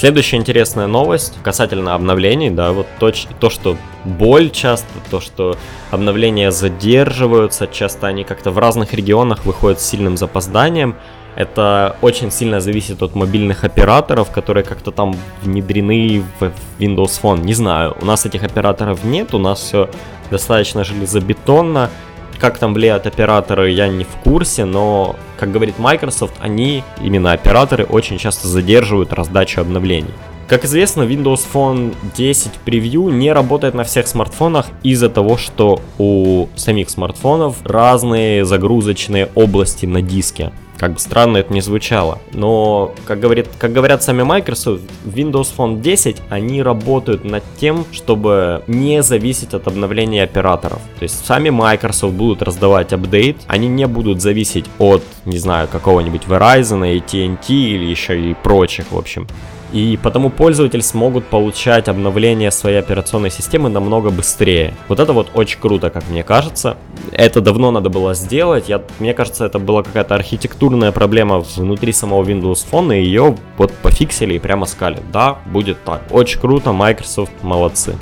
Следующая 0.03 0.35
интересная 0.35 0.87
новость 0.87 1.33
касательно 1.43 1.95
обновлений, 1.95 2.49
да, 2.49 2.73
вот 2.73 2.87
то, 2.99 3.13
то, 3.39 3.49
что 3.49 3.77
боль 4.03 4.49
часто, 4.49 4.89
то, 5.09 5.21
что 5.21 5.55
обновления 5.91 6.51
задерживаются, 6.51 7.67
часто 7.67 8.07
они 8.07 8.25
как-то 8.25 8.51
в 8.51 8.57
разных 8.57 8.93
регионах 8.93 9.45
выходят 9.45 9.79
с 9.79 9.85
сильным 9.85 10.17
запозданием. 10.17 10.97
Это 11.37 11.95
очень 12.01 12.31
сильно 12.31 12.59
зависит 12.59 13.01
от 13.01 13.15
мобильных 13.15 13.63
операторов, 13.63 14.29
которые 14.29 14.65
как-то 14.65 14.91
там 14.91 15.15
внедрены 15.41 16.21
в 16.37 16.51
Windows 16.79 17.21
Phone. 17.21 17.45
Не 17.45 17.53
знаю, 17.53 17.95
у 18.01 18.05
нас 18.05 18.25
этих 18.25 18.43
операторов 18.43 19.05
нет, 19.05 19.33
у 19.33 19.37
нас 19.37 19.61
все 19.61 19.89
достаточно 20.29 20.83
железобетонно. 20.83 21.89
Как 22.43 22.57
там 22.57 22.73
влияют 22.73 23.07
операторы, 23.07 23.71
я 23.71 23.87
не 23.87 24.03
в 24.03 24.17
курсе, 24.21 24.65
но, 24.65 25.15
как 25.39 25.53
говорит 25.53 25.79
Microsoft, 25.79 26.33
они, 26.41 26.83
именно 27.01 27.31
операторы, 27.31 27.85
очень 27.85 28.17
часто 28.17 28.49
задерживают 28.49 29.13
раздачу 29.13 29.61
обновлений. 29.61 30.11
Как 30.49 30.65
известно, 30.65 31.03
Windows 31.03 31.39
Phone 31.53 31.95
10 32.17 32.51
Preview 32.65 33.13
не 33.13 33.31
работает 33.31 33.75
на 33.75 33.85
всех 33.85 34.07
смартфонах 34.07 34.65
из-за 34.83 35.07
того, 35.07 35.37
что 35.37 35.79
у 35.97 36.49
самих 36.57 36.89
смартфонов 36.89 37.55
разные 37.63 38.43
загрузочные 38.43 39.29
области 39.35 39.85
на 39.85 40.01
диске. 40.01 40.51
Как 40.83 40.95
бы 40.95 40.99
странно 40.99 41.37
это 41.37 41.53
не 41.53 41.61
звучало. 41.61 42.19
Но, 42.33 42.93
как, 43.05 43.21
говорит, 43.21 43.47
как 43.57 43.71
говорят 43.71 44.03
сами 44.03 44.23
Microsoft, 44.23 44.83
Windows 45.05 45.47
Phone 45.57 45.79
10, 45.79 46.17
они 46.29 46.61
работают 46.61 47.23
над 47.23 47.41
тем, 47.57 47.85
чтобы 47.93 48.63
не 48.67 49.01
зависеть 49.01 49.53
от 49.53 49.65
обновления 49.65 50.23
операторов. 50.23 50.81
То 50.99 51.03
есть 51.03 51.25
сами 51.25 51.51
Microsoft 51.51 52.15
будут 52.15 52.41
раздавать 52.41 52.91
апдейт, 52.91 53.37
они 53.47 53.69
не 53.69 53.87
будут 53.87 54.21
зависеть 54.21 54.65
от, 54.77 55.03
не 55.23 55.37
знаю, 55.37 55.69
какого-нибудь 55.71 56.23
Verizon, 56.27 56.81
AT&T 56.81 57.53
или 57.53 57.85
еще 57.85 58.19
и 58.19 58.33
прочих, 58.33 58.91
в 58.91 58.97
общем 58.97 59.25
и 59.73 59.97
потому 59.97 60.29
пользователи 60.29 60.81
смогут 60.81 61.25
получать 61.25 61.87
обновление 61.87 62.51
своей 62.51 62.77
операционной 62.77 63.31
системы 63.31 63.69
намного 63.69 64.11
быстрее. 64.11 64.75
Вот 64.87 64.99
это 64.99 65.13
вот 65.13 65.31
очень 65.33 65.59
круто, 65.59 65.89
как 65.89 66.07
мне 66.09 66.23
кажется. 66.23 66.77
Это 67.11 67.41
давно 67.41 67.71
надо 67.71 67.89
было 67.89 68.13
сделать. 68.13 68.69
Я, 68.69 68.83
мне 68.99 69.15
кажется, 69.15 69.45
это 69.45 69.57
была 69.57 69.81
какая-то 69.81 70.13
архитектурная 70.13 70.91
проблема 70.91 71.39
внутри 71.39 71.91
самого 71.91 72.23
Windows 72.23 72.65
Phone, 72.71 72.95
и 72.99 73.03
ее 73.03 73.35
вот 73.57 73.73
пофиксили 73.73 74.35
и 74.35 74.39
прямо 74.39 74.67
сказали, 74.67 74.99
да, 75.11 75.39
будет 75.47 75.83
так. 75.83 76.03
Очень 76.11 76.39
круто, 76.39 76.71
Microsoft 76.71 77.33
молодцы. 77.41 77.95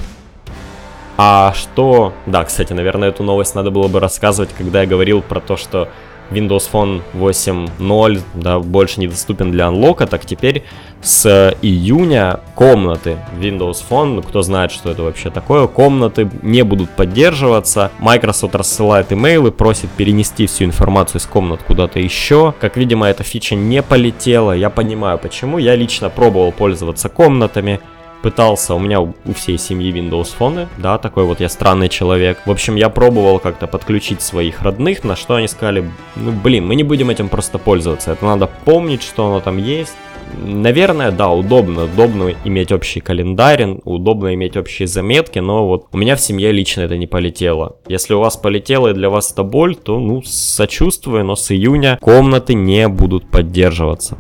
А 1.18 1.54
что... 1.56 2.14
Да, 2.26 2.44
кстати, 2.44 2.74
наверное, 2.74 3.10
эту 3.10 3.24
новость 3.24 3.56
надо 3.56 3.72
было 3.72 3.88
бы 3.88 4.02
рассказывать, 4.02 4.50
когда 4.58 4.82
я 4.82 4.88
говорил 4.88 5.22
про 5.22 5.40
то, 5.40 5.56
что 5.56 5.88
Windows 6.32 6.64
Phone 6.72 7.02
8.0 7.14 8.22
да, 8.36 8.60
больше 8.60 9.00
недоступен 9.00 9.52
для 9.52 9.68
анлока, 9.68 10.08
так 10.08 10.26
теперь 10.26 10.64
с 11.02 11.56
июня 11.62 12.40
комнаты 12.56 13.18
Windows 13.40 13.84
Phone, 13.88 14.16
ну 14.16 14.22
кто 14.22 14.42
знает, 14.42 14.72
что 14.72 14.92
это 14.92 15.04
вообще 15.04 15.30
такое, 15.30 15.68
комнаты 15.68 16.30
не 16.42 16.64
будут 16.64 16.90
поддерживаться. 16.92 17.92
Microsoft 18.00 18.56
рассылает 18.56 19.12
имейлы, 19.12 19.52
просит 19.52 19.90
перенести 19.92 20.46
всю 20.46 20.66
информацию 20.66 21.20
из 21.20 21.26
комнат 21.26 21.64
куда-то 21.64 22.00
еще. 22.00 22.54
Как 22.60 22.78
видимо, 22.78 23.08
эта 23.08 23.24
фича 23.24 23.56
не 23.56 23.82
полетела, 23.82 24.52
я 24.52 24.70
понимаю 24.70 25.18
почему. 25.18 25.58
Я 25.58 25.76
лично 25.76 26.10
пробовал 26.10 26.52
пользоваться 26.52 27.10
комнатами, 27.10 27.80
пытался, 28.22 28.76
у 28.76 28.80
меня 28.80 29.02
у 29.02 29.14
всей 29.36 29.58
семьи 29.58 29.92
Windows 29.92 30.34
Phone, 30.38 30.68
да, 30.78 30.98
такой 30.98 31.26
вот 31.26 31.40
я 31.40 31.50
странный 31.50 31.90
человек. 31.90 32.40
В 32.46 32.52
общем, 32.52 32.76
я 32.76 32.90
пробовал 32.90 33.40
как-то 33.40 33.68
подключить 33.68 34.22
своих 34.22 34.62
родных, 34.62 35.04
на 35.04 35.16
что 35.16 35.36
они 35.36 35.48
сказали, 35.48 35.84
ну 36.16 36.32
блин, 36.32 36.68
мы 36.68 36.76
не 36.76 36.84
будем 36.84 37.10
этим 37.10 37.30
просто 37.30 37.58
пользоваться, 37.58 38.12
это 38.12 38.26
надо 38.26 38.50
помнить, 38.66 39.04
что 39.04 39.28
оно 39.28 39.40
там 39.40 39.58
есть. 39.58 39.94
Наверное, 40.38 41.12
да, 41.12 41.30
удобно, 41.30 41.86
удобно 41.86 42.34
иметь 42.46 42.72
общий 42.72 43.02
календарь, 43.02 43.80
удобно 43.84 44.34
иметь 44.34 44.56
общие 44.56 44.88
заметки, 44.88 45.40
но 45.40 45.68
вот 45.68 45.88
у 45.92 45.98
меня 45.98 46.16
в 46.16 46.22
семье 46.22 46.52
лично 46.52 46.82
это 46.82 46.98
не 46.98 47.08
полетело. 47.08 47.78
Если 47.88 48.14
у 48.14 48.20
вас 48.20 48.38
полетело 48.38 48.90
и 48.90 48.94
для 48.94 49.10
вас 49.10 49.32
это 49.34 49.44
боль, 49.44 49.76
то, 49.76 50.00
ну, 50.00 50.22
сочувствую, 50.24 51.26
но 51.26 51.36
с 51.36 51.52
июня 51.52 51.98
комнаты 52.02 52.54
не 52.54 52.88
будут 52.88 53.30
поддерживаться. 53.30 54.18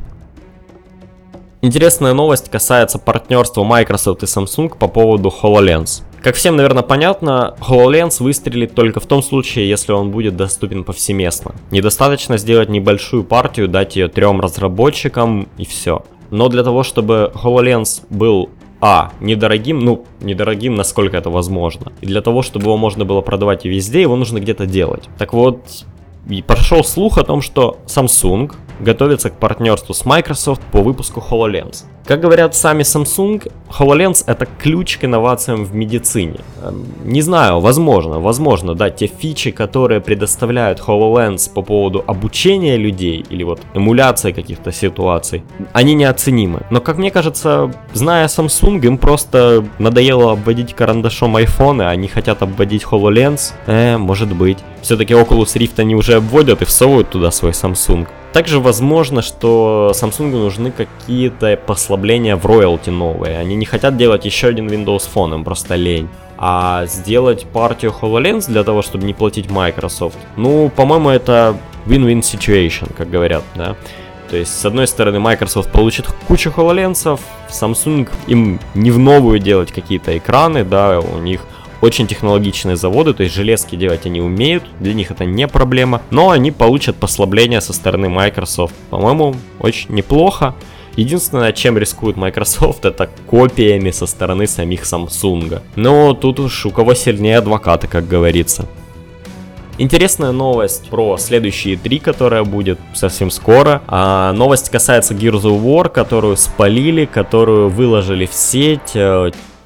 Интересная 1.63 2.13
новость 2.13 2.49
касается 2.49 2.97
партнерства 2.97 3.63
Microsoft 3.63 4.23
и 4.23 4.25
Samsung 4.25 4.75
по 4.75 4.87
поводу 4.87 5.29
HoloLens. 5.29 6.01
Как 6.19 6.33
всем, 6.33 6.55
наверное, 6.55 6.81
понятно, 6.81 7.55
HoloLens 7.59 8.23
выстрелит 8.23 8.73
только 8.73 8.99
в 8.99 9.05
том 9.05 9.21
случае, 9.21 9.69
если 9.69 9.91
он 9.91 10.09
будет 10.09 10.35
доступен 10.35 10.83
повсеместно. 10.83 11.53
Недостаточно 11.69 12.39
сделать 12.39 12.69
небольшую 12.69 13.23
партию, 13.23 13.67
дать 13.67 13.95
ее 13.95 14.07
трем 14.07 14.41
разработчикам 14.41 15.49
и 15.59 15.65
все. 15.65 16.03
Но 16.31 16.49
для 16.49 16.63
того, 16.63 16.81
чтобы 16.81 17.31
HoloLens 17.35 18.01
был 18.09 18.49
а. 18.83 19.11
Недорогим, 19.19 19.81
ну, 19.81 20.05
недорогим, 20.19 20.73
насколько 20.73 21.15
это 21.15 21.29
возможно. 21.29 21.91
И 22.01 22.07
для 22.07 22.23
того, 22.23 22.41
чтобы 22.41 22.65
его 22.65 22.77
можно 22.77 23.05
было 23.05 23.21
продавать 23.21 23.67
и 23.67 23.69
везде, 23.69 24.01
его 24.01 24.15
нужно 24.15 24.39
где-то 24.39 24.65
делать. 24.65 25.07
Так 25.19 25.33
вот, 25.33 25.85
И 26.29 26.41
прошел 26.41 26.83
слух 26.83 27.17
о 27.17 27.23
том, 27.23 27.41
что 27.41 27.79
Samsung 27.87 28.53
готовится 28.79 29.29
к 29.29 29.39
партнерству 29.39 29.93
с 29.93 30.05
Microsoft 30.05 30.61
по 30.71 30.81
выпуску 30.81 31.19
HoloLens. 31.19 31.85
Как 32.05 32.19
говорят 32.19 32.55
сами 32.55 32.81
Samsung, 32.81 33.51
HoloLens 33.69 34.23
это 34.25 34.45
ключ 34.45 34.97
к 34.97 35.05
инновациям 35.05 35.65
в 35.65 35.75
медицине. 35.75 36.39
Эм, 36.63 36.85
не 37.05 37.21
знаю, 37.21 37.59
возможно, 37.59 38.19
возможно, 38.19 38.75
да, 38.75 38.89
те 38.89 39.07
фичи, 39.07 39.51
которые 39.51 40.01
предоставляют 40.01 40.79
HoloLens 40.79 41.51
по 41.53 41.61
поводу 41.61 42.03
обучения 42.07 42.75
людей 42.77 43.23
или 43.29 43.43
вот 43.43 43.61
эмуляции 43.73 44.31
каких-то 44.31 44.71
ситуаций, 44.71 45.43
они 45.73 45.93
неоценимы. 45.93 46.61
Но, 46.69 46.81
как 46.81 46.97
мне 46.97 47.11
кажется, 47.11 47.71
зная 47.93 48.27
Samsung, 48.27 48.85
им 48.85 48.97
просто 48.97 49.65
надоело 49.79 50.31
обводить 50.31 50.73
карандашом 50.73 51.37
iPhone, 51.37 51.87
они 51.87 52.07
хотят 52.07 52.41
обводить 52.41 52.83
HoloLens. 52.83 53.53
Э, 53.67 53.97
может 53.97 54.35
быть. 54.35 54.57
Все-таки 54.81 55.13
Oculus 55.13 55.55
Rift 55.55 55.73
они 55.79 55.95
уже 55.95 56.15
обводят 56.15 56.61
и 56.61 56.65
всовывают 56.65 57.09
туда 57.09 57.29
свой 57.31 57.51
Samsung. 57.51 58.07
Также 58.33 58.59
возможно, 58.59 59.21
что 59.21 59.91
Samsung 59.93 60.31
нужны 60.31 60.71
какие-то 60.71 61.57
послабления 61.57 62.37
в 62.37 62.45
роялти 62.45 62.89
новые. 62.89 63.37
Они 63.37 63.55
не 63.55 63.65
хотят 63.65 63.97
делать 63.97 64.25
еще 64.25 64.47
один 64.47 64.67
Windows 64.67 65.03
Phone, 65.13 65.35
им 65.35 65.43
просто 65.43 65.75
лень. 65.75 66.07
А 66.37 66.85
сделать 66.85 67.45
партию 67.45 67.93
HoloLens 68.01 68.47
для 68.47 68.63
того, 68.63 68.81
чтобы 68.81 69.05
не 69.05 69.13
платить 69.13 69.51
Microsoft, 69.51 70.17
ну, 70.37 70.69
по-моему, 70.69 71.09
это 71.09 71.55
win-win 71.85 72.21
situation, 72.21 72.91
как 72.97 73.09
говорят, 73.09 73.43
да. 73.55 73.75
То 74.29 74.37
есть, 74.37 74.57
с 74.57 74.65
одной 74.65 74.87
стороны, 74.87 75.19
Microsoft 75.19 75.71
получит 75.71 76.07
кучу 76.27 76.49
HoloLens, 76.49 77.19
Samsung 77.49 78.09
им 78.27 78.59
не 78.75 78.89
в 78.89 78.97
новую 78.97 79.39
делать 79.39 79.73
какие-то 79.73 80.17
экраны, 80.17 80.63
да, 80.63 80.99
у 81.01 81.17
них 81.17 81.41
очень 81.81 82.07
технологичные 82.07 82.75
заводы, 82.75 83.13
то 83.13 83.23
есть 83.23 83.35
железки 83.35 83.75
делать 83.75 84.05
они 84.05 84.21
умеют, 84.21 84.63
для 84.79 84.93
них 84.93 85.11
это 85.11 85.25
не 85.25 85.47
проблема, 85.47 86.01
но 86.11 86.29
они 86.29 86.51
получат 86.51 86.95
послабление 86.95 87.59
со 87.59 87.73
стороны 87.73 88.07
Microsoft. 88.07 88.75
По-моему, 88.89 89.35
очень 89.59 89.93
неплохо. 89.93 90.55
Единственное, 90.95 91.53
чем 91.53 91.77
рискует 91.77 92.17
Microsoft, 92.17 92.85
это 92.85 93.09
копиями 93.27 93.91
со 93.91 94.05
стороны 94.05 94.47
самих 94.47 94.83
Samsung. 94.83 95.61
Но 95.75 96.13
тут 96.13 96.39
уж 96.39 96.65
у 96.65 96.71
кого 96.71 96.93
сильнее 96.93 97.37
адвокаты, 97.37 97.87
как 97.87 98.07
говорится. 98.07 98.67
Интересная 99.77 100.31
новость 100.31 100.89
про 100.89 101.17
следующие 101.17 101.75
три, 101.75 101.97
которая 101.97 102.43
будет 102.43 102.79
совсем 102.93 103.31
скоро. 103.31 103.81
А, 103.87 104.31
новость 104.33 104.69
касается 104.69 105.15
Gears 105.15 105.41
of 105.41 105.63
War, 105.63 105.89
которую 105.89 106.37
спалили, 106.37 107.05
которую 107.05 107.69
выложили 107.69 108.27
в 108.27 108.33
сеть. 108.33 108.95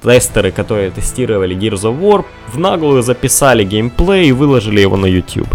Тестеры, 0.06 0.52
которые 0.52 0.90
тестировали 0.92 1.56
Gears 1.56 1.82
of 1.82 2.00
War, 2.00 2.24
в 2.46 2.58
наглую 2.58 3.02
записали 3.02 3.64
геймплей 3.64 4.28
и 4.28 4.32
выложили 4.32 4.80
его 4.80 4.96
на 4.96 5.06
YouTube. 5.06 5.48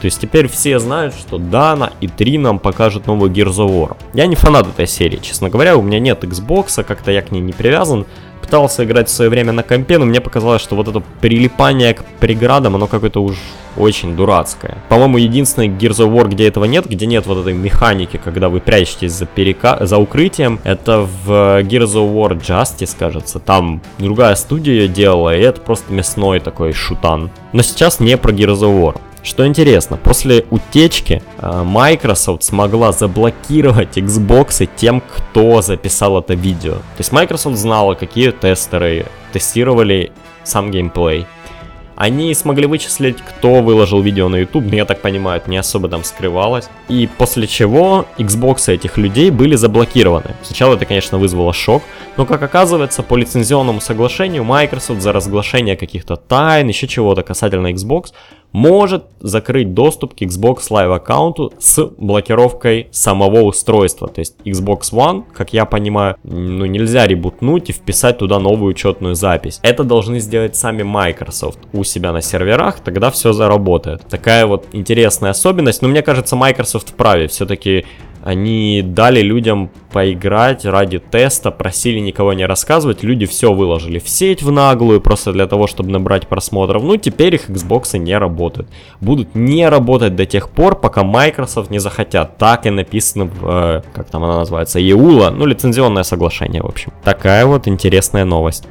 То 0.00 0.04
есть 0.04 0.20
теперь 0.20 0.46
все 0.46 0.78
знают, 0.78 1.14
что 1.14 1.38
Дана 1.38 1.92
и 2.00 2.06
3 2.06 2.38
нам 2.38 2.58
покажут 2.60 3.08
новую 3.08 3.32
Gears 3.32 3.56
of 3.56 3.68
War. 3.70 3.96
Я 4.14 4.26
не 4.26 4.36
фанат 4.36 4.68
этой 4.68 4.86
серии, 4.86 5.18
честно 5.20 5.48
говоря, 5.50 5.76
у 5.76 5.82
меня 5.82 5.98
нет 5.98 6.22
Xbox, 6.22 6.84
как-то 6.84 7.10
я 7.10 7.22
к 7.22 7.32
ней 7.32 7.40
не 7.40 7.52
привязан. 7.52 8.06
Пытался 8.40 8.84
играть 8.84 9.08
в 9.08 9.12
свое 9.12 9.28
время 9.28 9.52
на 9.52 9.64
компе, 9.64 9.98
но 9.98 10.06
мне 10.06 10.20
показалось, 10.20 10.62
что 10.62 10.76
вот 10.76 10.86
это 10.86 11.02
прилипание 11.20 11.94
к 11.94 12.04
преградам, 12.20 12.76
оно 12.76 12.86
какое-то 12.86 13.20
уж 13.20 13.36
очень 13.78 14.16
дурацкое. 14.16 14.78
По-моему, 14.88 15.18
единственный 15.18 15.68
Gears 15.68 15.98
of 16.04 16.12
War, 16.12 16.28
где 16.28 16.48
этого 16.48 16.64
нет, 16.64 16.86
где 16.86 17.06
нет 17.06 17.26
вот 17.26 17.38
этой 17.38 17.54
механики, 17.54 18.20
когда 18.22 18.48
вы 18.48 18.60
прячетесь 18.60 19.12
за, 19.12 19.26
перека... 19.26 19.78
за 19.86 19.98
укрытием, 19.98 20.60
это 20.64 21.00
в 21.24 21.30
Gears 21.62 21.94
of 21.94 22.12
War 22.14 22.40
Justice, 22.40 22.94
кажется. 22.98 23.38
Там 23.38 23.80
другая 23.98 24.34
студия 24.34 24.88
делала, 24.88 25.36
и 25.36 25.40
это 25.40 25.60
просто 25.60 25.92
мясной 25.92 26.40
такой 26.40 26.72
шутан. 26.72 27.30
Но 27.52 27.62
сейчас 27.62 28.00
не 28.00 28.16
про 28.16 28.32
Gears 28.32 28.60
of 28.60 28.80
War. 28.80 29.00
Что 29.22 29.46
интересно, 29.46 29.96
после 29.96 30.46
утечки 30.48 31.22
э, 31.38 31.62
Microsoft 31.64 32.44
смогла 32.44 32.92
заблокировать 32.92 33.98
Xbox 33.98 34.68
тем, 34.76 35.02
кто 35.02 35.60
записал 35.60 36.18
это 36.20 36.34
видео. 36.34 36.74
То 36.74 36.98
есть 36.98 37.12
Microsoft 37.12 37.56
знала, 37.56 37.94
какие 37.94 38.30
тестеры 38.30 39.06
тестировали 39.32 40.12
сам 40.44 40.70
геймплей. 40.70 41.26
Они 41.98 42.32
смогли 42.32 42.66
вычислить, 42.66 43.16
кто 43.16 43.54
выложил 43.60 44.00
видео 44.00 44.28
на 44.28 44.36
YouTube, 44.36 44.66
но 44.70 44.76
я 44.76 44.84
так 44.84 45.00
понимаю, 45.00 45.40
это 45.40 45.50
не 45.50 45.56
особо 45.56 45.88
там 45.88 46.04
скрывалось. 46.04 46.70
И 46.88 47.08
после 47.18 47.48
чего 47.48 48.06
Xbox 48.18 48.72
этих 48.72 48.98
людей 48.98 49.30
были 49.32 49.56
заблокированы. 49.56 50.36
Сначала 50.44 50.76
это, 50.76 50.86
конечно, 50.86 51.18
вызвало 51.18 51.52
шок, 51.52 51.82
но, 52.16 52.24
как 52.24 52.40
оказывается, 52.40 53.02
по 53.02 53.16
лицензионному 53.16 53.80
соглашению 53.80 54.44
Microsoft 54.44 55.02
за 55.02 55.12
разглашение 55.12 55.76
каких-то 55.76 56.14
тайн, 56.14 56.68
еще 56.68 56.86
чего-то 56.86 57.24
касательно 57.24 57.72
Xbox, 57.72 58.12
может 58.52 59.04
закрыть 59.20 59.74
доступ 59.74 60.14
к 60.14 60.22
Xbox 60.22 60.70
Live 60.70 60.94
аккаунту 60.94 61.52
с 61.58 61.84
блокировкой 61.98 62.88
самого 62.90 63.42
устройства. 63.42 64.08
То 64.08 64.20
есть 64.20 64.36
Xbox 64.44 64.92
One, 64.92 65.24
как 65.32 65.52
я 65.52 65.64
понимаю, 65.64 66.16
ну 66.22 66.64
нельзя 66.66 67.06
ребутнуть 67.06 67.70
и 67.70 67.72
вписать 67.72 68.18
туда 68.18 68.38
новую 68.38 68.70
учетную 68.70 69.14
запись. 69.14 69.60
Это 69.62 69.84
должны 69.84 70.20
сделать 70.20 70.56
сами 70.56 70.82
Microsoft 70.82 71.58
у 71.72 71.84
себя 71.84 72.12
на 72.12 72.20
серверах, 72.20 72.80
тогда 72.80 73.10
все 73.10 73.32
заработает. 73.32 74.02
Такая 74.08 74.46
вот 74.46 74.66
интересная 74.72 75.30
особенность, 75.30 75.82
но 75.82 75.88
мне 75.88 76.02
кажется 76.02 76.36
Microsoft 76.36 76.90
вправе. 76.90 77.28
Все-таки 77.28 77.84
они 78.24 78.82
дали 78.82 79.20
людям 79.20 79.70
поиграть 79.92 80.64
ради 80.64 80.98
теста, 80.98 81.50
просили 81.50 81.98
никого 81.98 82.32
не 82.32 82.46
рассказывать, 82.46 83.02
люди 83.02 83.26
все 83.26 83.52
выложили 83.52 83.98
в 83.98 84.08
сеть 84.08 84.42
в 84.42 84.50
наглую, 84.50 85.00
просто 85.00 85.32
для 85.32 85.46
того, 85.46 85.66
чтобы 85.66 85.90
набрать 85.90 86.26
просмотров. 86.26 86.82
Ну, 86.82 86.96
теперь 86.96 87.36
их 87.36 87.48
Xbox 87.48 87.96
не 87.98 88.16
работают. 88.18 88.68
Будут 89.00 89.34
не 89.34 89.68
работать 89.68 90.16
до 90.16 90.26
тех 90.26 90.50
пор, 90.50 90.78
пока 90.78 91.04
Microsoft 91.04 91.70
не 91.70 91.78
захотят. 91.78 92.38
Так 92.38 92.66
и 92.66 92.70
написано 92.70 93.26
в, 93.26 93.46
э, 93.46 93.82
как 93.92 94.10
там 94.10 94.24
она 94.24 94.38
называется, 94.38 94.78
EULA, 94.78 95.30
ну, 95.30 95.46
лицензионное 95.46 96.02
соглашение, 96.02 96.62
в 96.62 96.66
общем. 96.66 96.92
Такая 97.04 97.46
вот 97.46 97.68
интересная 97.68 98.24
новость. 98.24 98.66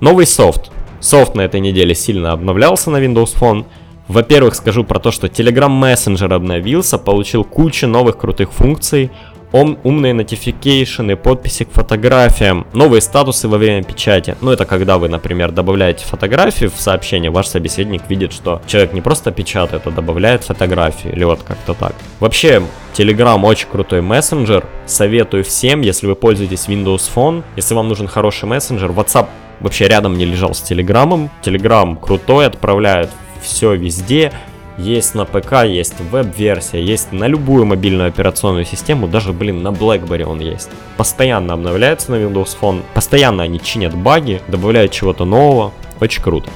Новый 0.00 0.26
софт. 0.26 0.72
Софт 1.00 1.34
на 1.34 1.42
этой 1.42 1.60
неделе 1.60 1.94
сильно 1.94 2.32
обновлялся 2.32 2.90
на 2.90 2.96
Windows 2.96 3.36
Phone. 3.38 3.64
Во-первых, 4.12 4.54
скажу 4.54 4.84
про 4.84 4.98
то, 4.98 5.10
что 5.10 5.26
Telegram 5.26 5.70
Messenger 5.70 6.34
обновился, 6.34 6.98
получил 6.98 7.44
кучу 7.44 7.86
новых 7.86 8.18
крутых 8.18 8.52
функций, 8.52 9.10
ум, 9.52 9.78
умные 9.84 10.12
notification, 10.12 11.16
подписи 11.16 11.64
к 11.64 11.70
фотографиям, 11.70 12.66
новые 12.74 13.00
статусы 13.00 13.48
во 13.48 13.56
время 13.56 13.82
печати. 13.82 14.36
Ну, 14.42 14.50
это 14.50 14.66
когда 14.66 14.98
вы, 14.98 15.08
например, 15.08 15.50
добавляете 15.50 16.04
фотографию 16.04 16.70
в 16.70 16.78
сообщение, 16.78 17.30
ваш 17.30 17.46
собеседник 17.46 18.02
видит, 18.10 18.34
что 18.34 18.60
человек 18.66 18.92
не 18.92 19.00
просто 19.00 19.30
печатает, 19.32 19.86
а 19.86 19.90
добавляет 19.90 20.44
фотографию, 20.44 21.14
или 21.14 21.24
вот 21.24 21.42
как-то 21.42 21.72
так. 21.72 21.94
Вообще, 22.20 22.62
Telegram 22.94 23.42
очень 23.42 23.68
крутой 23.68 24.02
мессенджер, 24.02 24.66
советую 24.84 25.42
всем, 25.42 25.80
если 25.80 26.06
вы 26.06 26.16
пользуетесь 26.16 26.66
Windows 26.68 27.10
Phone, 27.14 27.44
если 27.56 27.72
вам 27.72 27.88
нужен 27.88 28.08
хороший 28.08 28.44
мессенджер, 28.44 28.90
WhatsApp 28.90 29.28
вообще 29.60 29.88
рядом 29.88 30.18
не 30.18 30.26
лежал 30.26 30.54
с 30.54 30.60
Телеграмом. 30.60 31.30
Telegram 31.42 31.96
крутой, 31.98 32.44
отправляет 32.44 33.08
все 33.42 33.74
везде. 33.74 34.32
Есть 34.78 35.14
на 35.14 35.26
ПК, 35.26 35.64
есть 35.66 36.00
веб-версия, 36.10 36.82
есть 36.82 37.12
на 37.12 37.26
любую 37.26 37.66
мобильную 37.66 38.08
операционную 38.08 38.64
систему, 38.64 39.06
даже, 39.06 39.34
блин, 39.34 39.62
на 39.62 39.68
BlackBerry 39.68 40.24
он 40.24 40.40
есть. 40.40 40.70
Постоянно 40.96 41.52
обновляется 41.52 42.10
на 42.10 42.16
Windows 42.16 42.56
Phone, 42.58 42.80
постоянно 42.94 43.42
они 43.42 43.60
чинят 43.60 43.94
баги, 43.94 44.40
добавляют 44.48 44.90
чего-то 44.90 45.26
нового, 45.26 45.72
очень 46.00 46.22
круто. 46.22 46.48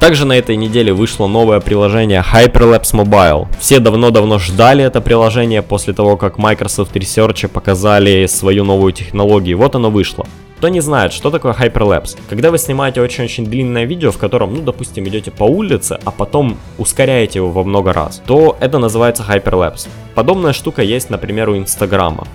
Также 0.00 0.26
на 0.26 0.32
этой 0.32 0.56
неделе 0.56 0.92
вышло 0.92 1.26
новое 1.26 1.60
приложение 1.60 2.22
Hyperlapse 2.32 2.92
Mobile. 2.94 3.48
Все 3.58 3.80
давно-давно 3.80 4.38
ждали 4.38 4.84
это 4.84 5.00
приложение 5.00 5.60
после 5.60 5.92
того, 5.92 6.16
как 6.16 6.38
Microsoft 6.38 6.94
Research 6.94 7.48
показали 7.48 8.26
свою 8.26 8.64
новую 8.64 8.92
технологию. 8.92 9.58
Вот 9.58 9.74
оно 9.74 9.90
вышло. 9.90 10.26
Кто 10.58 10.68
не 10.68 10.80
знает, 10.80 11.12
что 11.12 11.30
такое 11.30 11.52
Hyperlapse? 11.52 12.18
Когда 12.28 12.50
вы 12.50 12.58
снимаете 12.58 13.00
очень-очень 13.00 13.46
длинное 13.46 13.84
видео, 13.84 14.10
в 14.10 14.18
котором, 14.18 14.54
ну, 14.54 14.60
допустим, 14.60 15.06
идете 15.06 15.30
по 15.30 15.44
улице, 15.44 16.00
а 16.04 16.10
потом 16.10 16.58
ускоряете 16.78 17.38
его 17.38 17.48
во 17.52 17.62
много 17.62 17.92
раз, 17.92 18.20
то 18.26 18.56
это 18.58 18.80
называется 18.80 19.22
Hyperlapse. 19.22 19.86
Подобная 20.16 20.52
штука 20.52 20.82
есть, 20.82 21.10
например, 21.10 21.48
у 21.50 21.56
Инстаграма. 21.56 22.26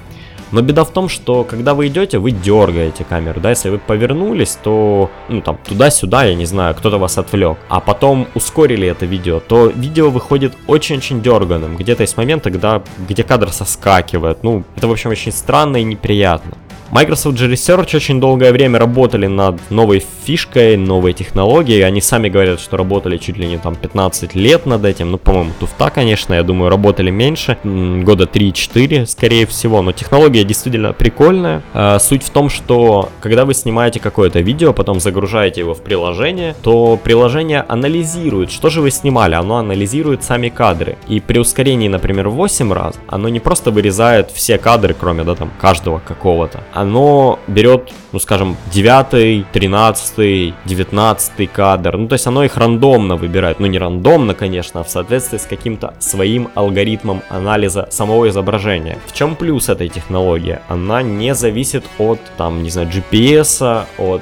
Но 0.53 0.62
беда 0.62 0.86
в 0.86 0.91
том, 0.91 1.09
что 1.09 1.43
когда 1.43 1.73
вы 1.73 1.88
идете, 1.88 2.17
вы 2.17 2.31
дергаете 2.31 3.03
камеру, 3.03 3.41
да, 3.41 3.49
если 3.49 3.69
вы 3.69 3.77
повернулись, 3.77 4.57
то, 4.63 5.09
ну, 5.27 5.41
там, 5.41 5.57
туда-сюда, 5.67 6.23
я 6.23 6.36
не 6.36 6.45
знаю, 6.45 6.75
кто-то 6.75 6.99
вас 6.99 7.17
отвлек, 7.17 7.57
а 7.67 7.81
потом 7.81 8.27
ускорили 8.36 8.88
это 8.88 9.05
видео, 9.05 9.41
то 9.41 9.67
видео 9.67 10.12
выходит 10.12 10.53
очень-очень 10.67 11.21
дерганым. 11.21 11.75
Где-то 11.75 12.03
есть 12.03 12.15
моменты, 12.15 12.51
когда, 12.51 12.83
где 13.09 13.23
кадр 13.23 13.51
соскакивает, 13.51 14.43
ну, 14.43 14.63
это, 14.77 14.88
в 14.88 14.91
общем, 14.91 15.09
очень 15.09 15.33
странно 15.33 15.77
и 15.77 15.83
неприятно. 15.83 16.53
Microsoft 16.93 17.39
же 17.39 17.51
Research 17.51 17.95
очень 17.95 18.19
долгое 18.19 18.51
время 18.51 18.77
работали 18.77 19.25
над 19.25 19.71
новой 19.71 20.06
фишкой, 20.25 20.77
новой 20.77 21.13
технологией. 21.13 21.84
Они 21.84 22.01
сами 22.01 22.29
говорят, 22.29 22.60
что 22.60 22.77
работали 22.77 23.17
чуть 23.17 23.36
ли 23.36 23.47
не 23.47 23.58
там 23.58 23.75
15 23.75 24.36
лет 24.36 24.67
над 24.67 24.86
этим. 24.86 25.10
Ну, 25.10 25.17
по-моему, 25.17 25.53
туфта, 25.60 25.89
конечно, 25.89 26.36
я 26.36 26.43
думаю, 26.43 26.69
работали 26.69 27.10
меньше. 27.10 27.58
Года 27.63 28.25
3-4, 28.25 29.08
скорее 29.08 29.47
всего. 29.47 29.82
Но 29.82 29.91
технология 29.91 30.43
действительно 30.43 30.93
прикольная. 30.93 31.63
А, 31.73 31.97
суть 31.97 32.21
в 32.21 32.29
том, 32.29 32.49
что 32.49 33.10
когда 33.21 33.45
вы 33.45 33.56
снимаете 33.56 33.99
какое-то 33.99 34.41
видео, 34.41 34.71
потом 34.71 34.99
загружаете 34.99 35.62
его 35.62 35.73
в 35.73 35.82
приложение, 35.82 36.56
то 36.62 36.99
приложение 37.03 37.65
анализирует, 37.67 38.51
что 38.51 38.69
же 38.69 38.82
вы 38.82 38.91
снимали. 38.91 39.34
Оно 39.34 39.58
анализирует 39.58 40.23
сами 40.23 40.49
кадры. 40.49 40.97
И 41.08 41.19
при 41.19 41.39
ускорении, 41.39 41.88
например, 41.88 42.29
в 42.29 42.36
8 42.36 42.71
раз, 42.71 42.99
оно 43.08 43.29
не 43.29 43.39
просто 43.39 43.71
вырезает 43.71 44.29
все 44.29 44.60
кадры, 44.60 44.95
кроме, 44.97 45.23
да, 45.23 45.34
там, 45.34 45.51
каждого 45.60 45.97
какого-то, 45.97 46.60
оно 46.84 47.39
берет, 47.48 47.91
ну 48.12 48.19
скажем, 48.19 48.56
9, 48.72 49.52
13, 49.52 50.54
19 50.65 51.52
кадр, 51.52 51.98
ну 51.98 52.08
то 52.08 52.13
есть 52.13 52.28
оно 52.28 52.43
их 52.43 52.56
рандомно 52.58 53.15
выбирает, 53.15 53.60
ну 53.60 53.65
не 53.65 53.80
рандомно, 53.80 54.34
конечно, 54.34 54.82
а 54.82 54.84
в 54.84 54.89
соответствии 54.89 55.38
с 55.38 55.46
каким-то 55.46 55.96
своим 56.00 56.50
алгоритмом 56.56 57.24
анализа 57.30 57.88
самого 57.89 58.30
изображения. 58.30 58.98
В 59.08 59.13
чем 59.13 59.36
плюс 59.36 59.69
этой 59.69 59.89
технологии? 59.89 60.60
Она 60.69 61.02
не 61.02 61.34
зависит 61.34 61.84
от, 61.98 62.19
там, 62.38 62.63
не 62.63 62.69
знаю, 62.69 62.89
GPS, 62.89 63.86
от 63.98 64.22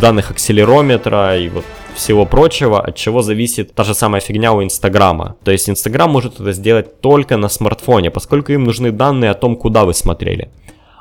данных 0.00 0.30
акселерометра 0.30 1.38
и 1.38 1.48
вот 1.48 1.64
всего 1.94 2.26
прочего, 2.26 2.80
от 2.80 2.96
чего 2.96 3.22
зависит 3.22 3.74
та 3.74 3.84
же 3.84 3.94
самая 3.94 4.20
фигня 4.20 4.52
у 4.52 4.62
Инстаграма. 4.62 5.36
То 5.42 5.50
есть 5.50 5.70
Инстаграм 5.70 6.10
может 6.10 6.40
это 6.40 6.52
сделать 6.52 7.00
только 7.00 7.36
на 7.36 7.48
смартфоне, 7.48 8.10
поскольку 8.10 8.52
им 8.52 8.64
нужны 8.64 8.92
данные 8.92 9.30
о 9.30 9.34
том, 9.34 9.56
куда 9.56 9.84
вы 9.84 9.94
смотрели. 9.94 10.50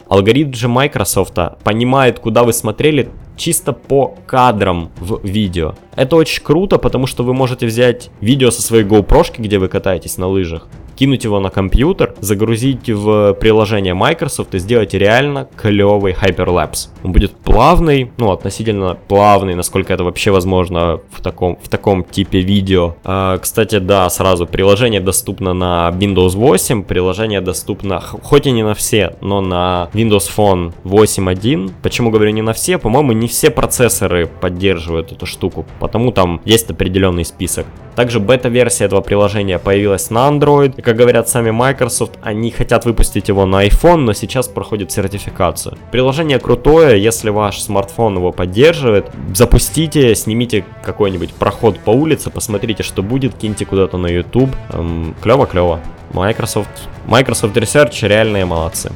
Алгоритм 0.09 0.53
же 0.53 0.67
Microsoft 0.67 1.37
понимает, 1.63 2.19
куда 2.19 2.43
вы 2.43 2.53
смотрели 2.53 3.09
чисто 3.35 3.73
по 3.73 4.15
кадрам 4.25 4.89
в 4.99 5.23
видео. 5.25 5.75
Это 5.95 6.15
очень 6.15 6.43
круто, 6.43 6.77
потому 6.77 7.07
что 7.07 7.23
вы 7.23 7.33
можете 7.33 7.65
взять 7.65 8.09
видео 8.21 8.51
со 8.51 8.61
своей 8.61 8.83
GoPro, 8.83 9.25
где 9.37 9.59
вы 9.59 9.67
катаетесь 9.67 10.17
на 10.17 10.27
лыжах, 10.27 10.67
кинуть 10.97 11.23
его 11.23 11.39
на 11.39 11.49
компьютер, 11.49 12.15
загрузить 12.19 12.89
в 12.89 13.33
приложение 13.33 13.93
Microsoft 13.93 14.55
и 14.55 14.59
сделать 14.59 14.93
реально 14.93 15.47
клевый 15.55 16.13
Hyperlapse. 16.13 16.89
Он 17.03 17.11
будет 17.11 17.31
плавный, 17.31 18.11
ну, 18.17 18.31
относительно 18.31 18.97
плавный, 19.07 19.55
насколько 19.55 19.93
это 19.93 20.03
вообще 20.03 20.31
возможно 20.31 20.99
в 21.11 21.21
таком, 21.21 21.57
в 21.61 21.69
таком 21.69 22.03
типе 22.03 22.39
видео. 22.39 22.95
А, 23.03 23.37
кстати, 23.37 23.79
да, 23.79 24.09
сразу, 24.09 24.47
приложение 24.47 24.99
доступно 24.99 25.53
на 25.53 25.93
Windows 25.95 26.35
8, 26.35 26.83
приложение 26.83 27.41
доступно, 27.41 28.01
хоть 28.01 28.47
и 28.47 28.51
не 28.51 28.63
на 28.63 28.73
все, 28.73 29.15
но 29.21 29.41
на 29.41 29.89
Windows 29.93 30.29
Phone 30.35 30.73
8.1. 30.83 31.71
Почему 31.83 32.09
говорю 32.09 32.31
не 32.31 32.41
на 32.41 32.53
все? 32.53 32.77
По-моему, 32.77 33.11
не 33.11 33.27
все 33.27 33.51
процессоры 33.51 34.27
поддерживают 34.27 35.11
эту 35.11 35.25
штуку, 35.25 35.65
потому 35.79 36.11
там 36.11 36.41
есть 36.45 36.69
определенный 36.69 37.25
список. 37.25 37.65
Также 37.97 38.19
бета-версия 38.19 38.85
этого 38.85 39.01
приложения 39.01 39.57
появилась 39.57 40.11
на 40.11 40.29
Android. 40.29 40.75
И, 40.77 40.81
как 40.87 40.95
говорят 40.95 41.27
сами 41.27 41.51
Microsoft, 41.51 42.13
они 42.21 42.49
хотят 42.49 42.85
выпустить 42.85 43.27
его 43.27 43.45
на 43.45 43.65
iPhone, 43.67 43.97
но 43.97 44.13
сейчас 44.13 44.47
проходит 44.47 44.89
сертификацию. 44.89 45.77
Приложение 45.91 46.39
крутое, 46.39 47.03
если 47.03 47.29
ваш 47.29 47.59
смартфон 47.59 48.15
его 48.15 48.31
поддерживает, 48.31 49.11
запустите, 49.35 50.15
снимите 50.15 50.63
какой-нибудь 50.85 51.33
проход 51.33 51.77
по 51.79 51.89
улице, 51.89 52.29
посмотрите, 52.29 52.83
что 52.83 53.03
будет, 53.03 53.35
киньте 53.35 53.65
куда-то 53.65 53.97
на 53.97 54.07
YouTube. 54.07 54.55
Эм, 54.69 55.13
клево-клево. 55.21 55.81
Microsoft, 56.13 56.87
Microsoft 57.05 57.57
Research 57.57 58.07
реальные 58.07 58.45
молодцы. 58.45 58.93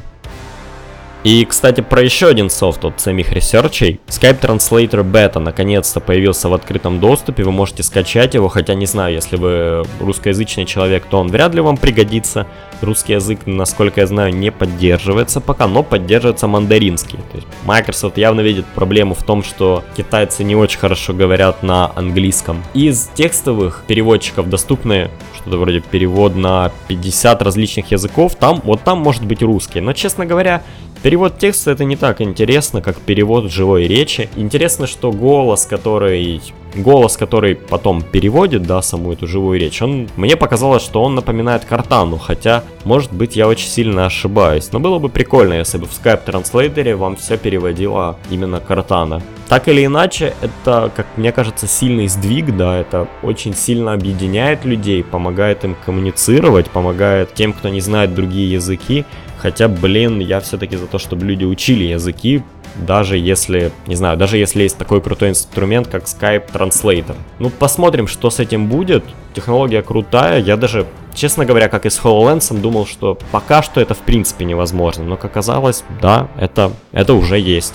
И, 1.24 1.46
кстати, 1.46 1.82
про 1.82 2.02
еще 2.02 2.28
один 2.28 2.50
софт 2.50 2.84
от 2.84 3.00
самих 3.00 3.32
Research 3.32 3.81
ей. 3.81 4.00
Skype 4.08 4.40
Translator 4.40 5.04
Beta 5.04 5.38
наконец-то 5.38 6.00
появился 6.00 6.50
в 6.50 6.54
открытом 6.54 7.00
доступе, 7.00 7.44
вы 7.44 7.52
можете 7.52 7.84
скачать 7.84 8.34
его, 8.34 8.48
хотя 8.48 8.74
не 8.74 8.88
знаю, 8.88 9.14
если 9.14 9.36
вы 9.36 9.84
русскоязычный 10.00 10.66
человек, 10.66 11.06
то 11.06 11.20
он 11.20 11.28
вряд 11.28 11.54
ли 11.54 11.62
вам 11.62 11.78
пригодится. 11.78 12.48
Русский 12.82 13.14
язык, 13.14 13.42
насколько 13.46 14.02
я 14.02 14.08
знаю, 14.08 14.34
не 14.34 14.52
поддерживается 14.52 15.42
пока, 15.42 15.68
но 15.68 15.84
поддерживается 15.84 16.48
мандаринский. 16.48 17.20
То 17.32 17.38
есть 17.38 17.48
Microsoft 17.66 18.18
явно 18.18 18.42
видит 18.42 18.66
проблему 18.66 19.14
в 19.14 19.24
том, 19.24 19.44
что 19.44 19.84
китайцы 19.96 20.44
не 20.44 20.56
очень 20.56 20.80
хорошо 20.80 21.14
говорят 21.14 21.62
на 21.62 21.92
английском. 21.96 22.64
Из 22.74 23.12
текстовых 23.14 23.84
переводчиков 23.86 24.50
доступны 24.50 25.12
что-то 25.36 25.58
вроде 25.58 25.82
перевод 25.82 26.36
на 26.36 26.72
50 26.88 27.42
различных 27.44 27.92
языков, 27.92 28.36
там, 28.36 28.62
вот 28.64 28.82
там 28.82 29.00
может 29.00 29.24
быть 29.24 29.44
русский. 29.44 29.82
Но, 29.82 29.94
честно 29.94 30.26
говоря, 30.26 30.64
Перевод 31.04 31.40
текста 31.40 31.72
это 31.72 31.84
не 31.84 31.96
так 31.96 32.22
интересно, 32.22 32.80
как 32.82 32.98
перевод 32.98 33.52
живой 33.52 33.88
речи. 33.88 34.30
Интересно, 34.36 34.86
что 34.86 35.12
голос, 35.12 35.66
который 35.66 36.42
голос, 36.76 37.18
который 37.18 37.56
потом 37.56 38.02
переводит, 38.02 38.64
да, 38.64 38.82
саму 38.82 39.14
эту 39.14 39.28
живую 39.28 39.60
речь, 39.60 39.82
он, 39.82 40.08
мне 40.16 40.36
показалось, 40.38 40.84
что 40.84 41.04
он 41.04 41.16
напоминает 41.16 41.66
Картану, 41.66 42.18
хотя, 42.18 42.64
может 42.86 43.12
быть, 43.12 43.36
я 43.36 43.48
очень 43.48 43.68
сильно 43.68 44.06
ошибаюсь. 44.06 44.72
Но 44.72 44.80
было 44.80 45.00
бы 45.00 45.10
прикольно, 45.10 45.54
если 45.54 45.78
бы 45.78 45.86
в 45.86 45.92
Skype 45.92 46.24
транслейтере 46.26 46.96
вам 46.96 47.16
все 47.16 47.38
переводила 47.38 48.18
именно 48.30 48.60
Картана. 48.60 49.22
Так 49.50 49.68
или 49.68 49.86
иначе, 49.86 50.34
это, 50.42 50.92
как 50.96 51.08
мне 51.18 51.34
кажется, 51.34 51.68
сильный 51.68 52.08
сдвиг, 52.08 52.56
да, 52.56 52.78
это 52.78 53.08
очень 53.22 53.54
сильно 53.54 53.94
объединяет 53.94 54.64
людей, 54.64 55.04
помогает 55.04 55.66
им 55.66 55.76
коммуницировать, 55.86 56.70
помогает 56.70 57.34
тем, 57.34 57.52
кто 57.52 57.68
не 57.68 57.82
знает 57.82 58.16
другие 58.16 58.50
языки, 58.50 59.04
Хотя, 59.42 59.68
блин, 59.68 60.20
я 60.20 60.40
все-таки 60.40 60.78
за 60.78 60.86
то, 60.86 61.00
чтобы 61.00 61.26
люди 61.26 61.46
учили 61.46 61.86
языки, 61.86 62.44
даже 62.76 63.18
если, 63.18 63.72
не 63.88 63.96
знаю, 63.96 64.16
даже 64.16 64.38
если 64.38 64.62
есть 64.62 64.78
такой 64.78 65.02
крутой 65.02 65.30
инструмент, 65.30 65.88
как 65.88 66.04
Skype 66.04 66.52
Translator. 66.52 67.16
Ну, 67.40 67.50
посмотрим, 67.50 68.08
что 68.08 68.30
с 68.30 68.40
этим 68.40 68.68
будет. 68.68 69.04
Технология 69.34 69.82
крутая, 69.82 70.40
я 70.40 70.58
даже, 70.58 70.86
честно 71.16 71.46
говоря, 71.46 71.70
как 71.70 71.88
и 71.88 71.90
с 71.90 72.00
HoloLens, 72.00 72.56
думал, 72.62 72.86
что 72.86 73.18
пока 73.32 73.64
что 73.64 73.82
это 73.82 73.96
в 73.96 74.00
принципе 74.00 74.46
невозможно, 74.46 75.06
но 75.06 75.18
как 75.18 75.32
оказалось, 75.32 75.84
да, 76.02 76.28
это, 76.38 76.72
это 76.92 77.16
уже 77.16 77.40
есть. 77.40 77.74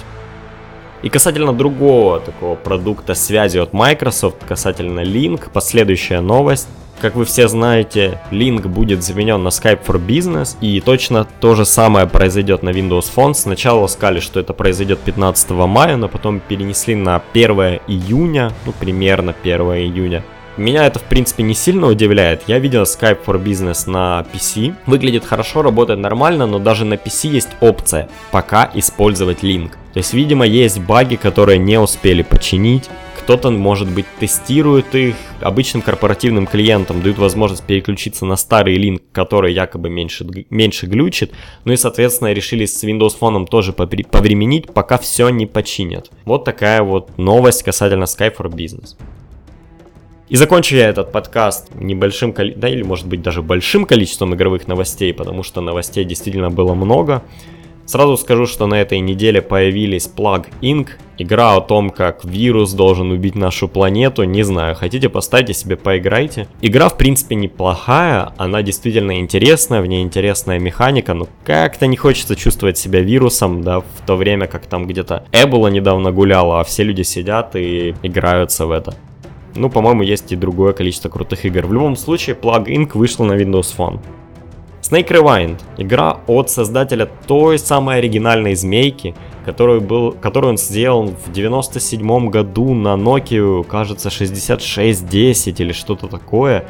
И 1.02 1.08
касательно 1.08 1.52
другого 1.52 2.20
такого 2.20 2.54
продукта 2.54 3.14
связи 3.14 3.58
от 3.58 3.72
Microsoft, 3.72 4.36
касательно 4.46 5.00
Link, 5.00 5.50
последующая 5.52 6.20
новость. 6.20 6.68
Как 7.06 7.14
вы 7.14 7.24
все 7.24 7.46
знаете, 7.46 8.18
Link 8.32 8.66
будет 8.66 9.04
заменен 9.04 9.40
на 9.40 9.50
Skype 9.50 9.78
for 9.86 10.04
Business, 10.04 10.56
и 10.60 10.80
точно 10.80 11.24
то 11.38 11.54
же 11.54 11.64
самое 11.64 12.08
произойдет 12.08 12.64
на 12.64 12.70
Windows 12.70 13.04
Phone. 13.14 13.32
Сначала 13.32 13.86
сказали, 13.86 14.18
что 14.18 14.40
это 14.40 14.52
произойдет 14.52 14.98
15 14.98 15.50
мая, 15.50 15.96
но 15.96 16.08
потом 16.08 16.40
перенесли 16.40 16.96
на 16.96 17.22
1 17.32 17.50
июня, 17.86 18.50
ну 18.66 18.72
примерно 18.72 19.36
1 19.40 19.60
июня. 19.60 20.24
Меня 20.56 20.84
это, 20.84 20.98
в 20.98 21.04
принципе, 21.04 21.44
не 21.44 21.54
сильно 21.54 21.86
удивляет. 21.86 22.42
Я 22.48 22.58
видел 22.58 22.82
Skype 22.82 23.18
for 23.24 23.40
Business 23.40 23.88
на 23.88 24.26
PC. 24.32 24.74
Выглядит 24.86 25.24
хорошо, 25.24 25.62
работает 25.62 26.00
нормально, 26.00 26.46
но 26.46 26.58
даже 26.58 26.84
на 26.84 26.94
PC 26.94 27.28
есть 27.28 27.50
опция 27.60 28.08
пока 28.32 28.68
использовать 28.74 29.44
Link. 29.44 29.70
То 29.92 29.98
есть, 29.98 30.12
видимо, 30.12 30.44
есть 30.44 30.80
баги, 30.80 31.14
которые 31.14 31.60
не 31.60 31.78
успели 31.78 32.22
починить. 32.22 32.90
Кто-то, 33.26 33.50
может 33.50 33.90
быть, 33.90 34.06
тестирует 34.20 34.94
их 34.94 35.16
обычным 35.40 35.82
корпоративным 35.82 36.46
клиентам, 36.46 37.02
дают 37.02 37.18
возможность 37.18 37.64
переключиться 37.64 38.24
на 38.24 38.36
старый 38.36 38.76
линк, 38.76 39.02
который 39.10 39.52
якобы 39.52 39.90
меньше, 39.90 40.24
меньше 40.48 40.86
глючит. 40.86 41.32
Ну 41.64 41.72
и, 41.72 41.76
соответственно, 41.76 42.32
решили 42.32 42.66
с 42.66 42.84
Windows 42.84 43.18
Phone 43.18 43.44
тоже 43.48 43.72
повременить, 43.72 44.72
пока 44.72 44.96
все 44.96 45.28
не 45.30 45.46
починят. 45.46 46.12
Вот 46.24 46.44
такая 46.44 46.84
вот 46.84 47.18
новость 47.18 47.64
касательно 47.64 48.04
Skype 48.04 48.36
for 48.36 48.48
Business. 48.48 48.94
И 50.28 50.36
закончу 50.36 50.76
я 50.76 50.88
этот 50.88 51.10
подкаст 51.10 51.74
небольшим, 51.74 52.32
да 52.32 52.68
или 52.68 52.84
может 52.84 53.08
быть 53.08 53.22
даже 53.22 53.42
большим 53.42 53.86
количеством 53.86 54.36
игровых 54.36 54.68
новостей, 54.68 55.12
потому 55.12 55.42
что 55.42 55.60
новостей 55.60 56.04
действительно 56.04 56.50
было 56.50 56.74
много. 56.74 57.24
Сразу 57.86 58.16
скажу, 58.16 58.46
что 58.46 58.66
на 58.66 58.80
этой 58.80 58.98
неделе 58.98 59.40
появились 59.40 60.10
Plug 60.14 60.46
Inc. 60.60 60.88
Игра 61.18 61.54
о 61.54 61.60
том, 61.60 61.90
как 61.90 62.24
вирус 62.24 62.72
должен 62.72 63.12
убить 63.12 63.36
нашу 63.36 63.68
планету. 63.68 64.24
Не 64.24 64.42
знаю, 64.42 64.74
хотите 64.74 65.08
поставьте 65.08 65.54
себе, 65.54 65.76
поиграйте. 65.76 66.48
Игра 66.60 66.88
в 66.88 66.98
принципе 66.98 67.36
неплохая, 67.36 68.32
она 68.36 68.62
действительно 68.62 69.20
интересная, 69.20 69.80
в 69.80 69.86
ней 69.86 70.02
интересная 70.02 70.58
механика, 70.58 71.14
но 71.14 71.28
как-то 71.44 71.86
не 71.86 71.96
хочется 71.96 72.34
чувствовать 72.34 72.76
себя 72.76 73.00
вирусом, 73.00 73.62
да, 73.62 73.80
в 73.80 74.06
то 74.06 74.16
время 74.16 74.48
как 74.48 74.66
там 74.66 74.86
где-то 74.86 75.24
Эбола 75.32 75.68
недавно 75.68 76.10
гуляла, 76.10 76.60
а 76.60 76.64
все 76.64 76.82
люди 76.82 77.02
сидят 77.02 77.54
и 77.54 77.94
играются 78.02 78.66
в 78.66 78.72
это. 78.72 78.94
Ну, 79.54 79.70
по-моему, 79.70 80.02
есть 80.02 80.32
и 80.32 80.36
другое 80.36 80.72
количество 80.74 81.08
крутых 81.08 81.44
игр. 81.46 81.66
В 81.66 81.72
любом 81.72 81.96
случае, 81.96 82.36
Plug 82.36 82.66
Inc. 82.66 82.90
вышла 82.92 83.24
на 83.24 83.32
Windows 83.34 83.74
Phone. 83.74 84.00
Snake 84.88 85.08
Rewind. 85.08 85.60
Игра 85.78 86.18
от 86.28 86.48
создателя 86.48 87.08
той 87.26 87.58
самой 87.58 87.98
оригинальной 87.98 88.54
змейки, 88.54 89.16
которую, 89.44 89.80
был, 89.80 90.12
которую 90.12 90.52
он 90.52 90.58
сделал 90.58 91.06
в 91.06 91.32
97 91.32 92.30
году 92.30 92.72
на 92.72 92.94
Nokia, 92.94 93.64
кажется, 93.64 94.10
6610 94.10 95.60
или 95.60 95.72
что-то 95.72 96.06
такое. 96.06 96.66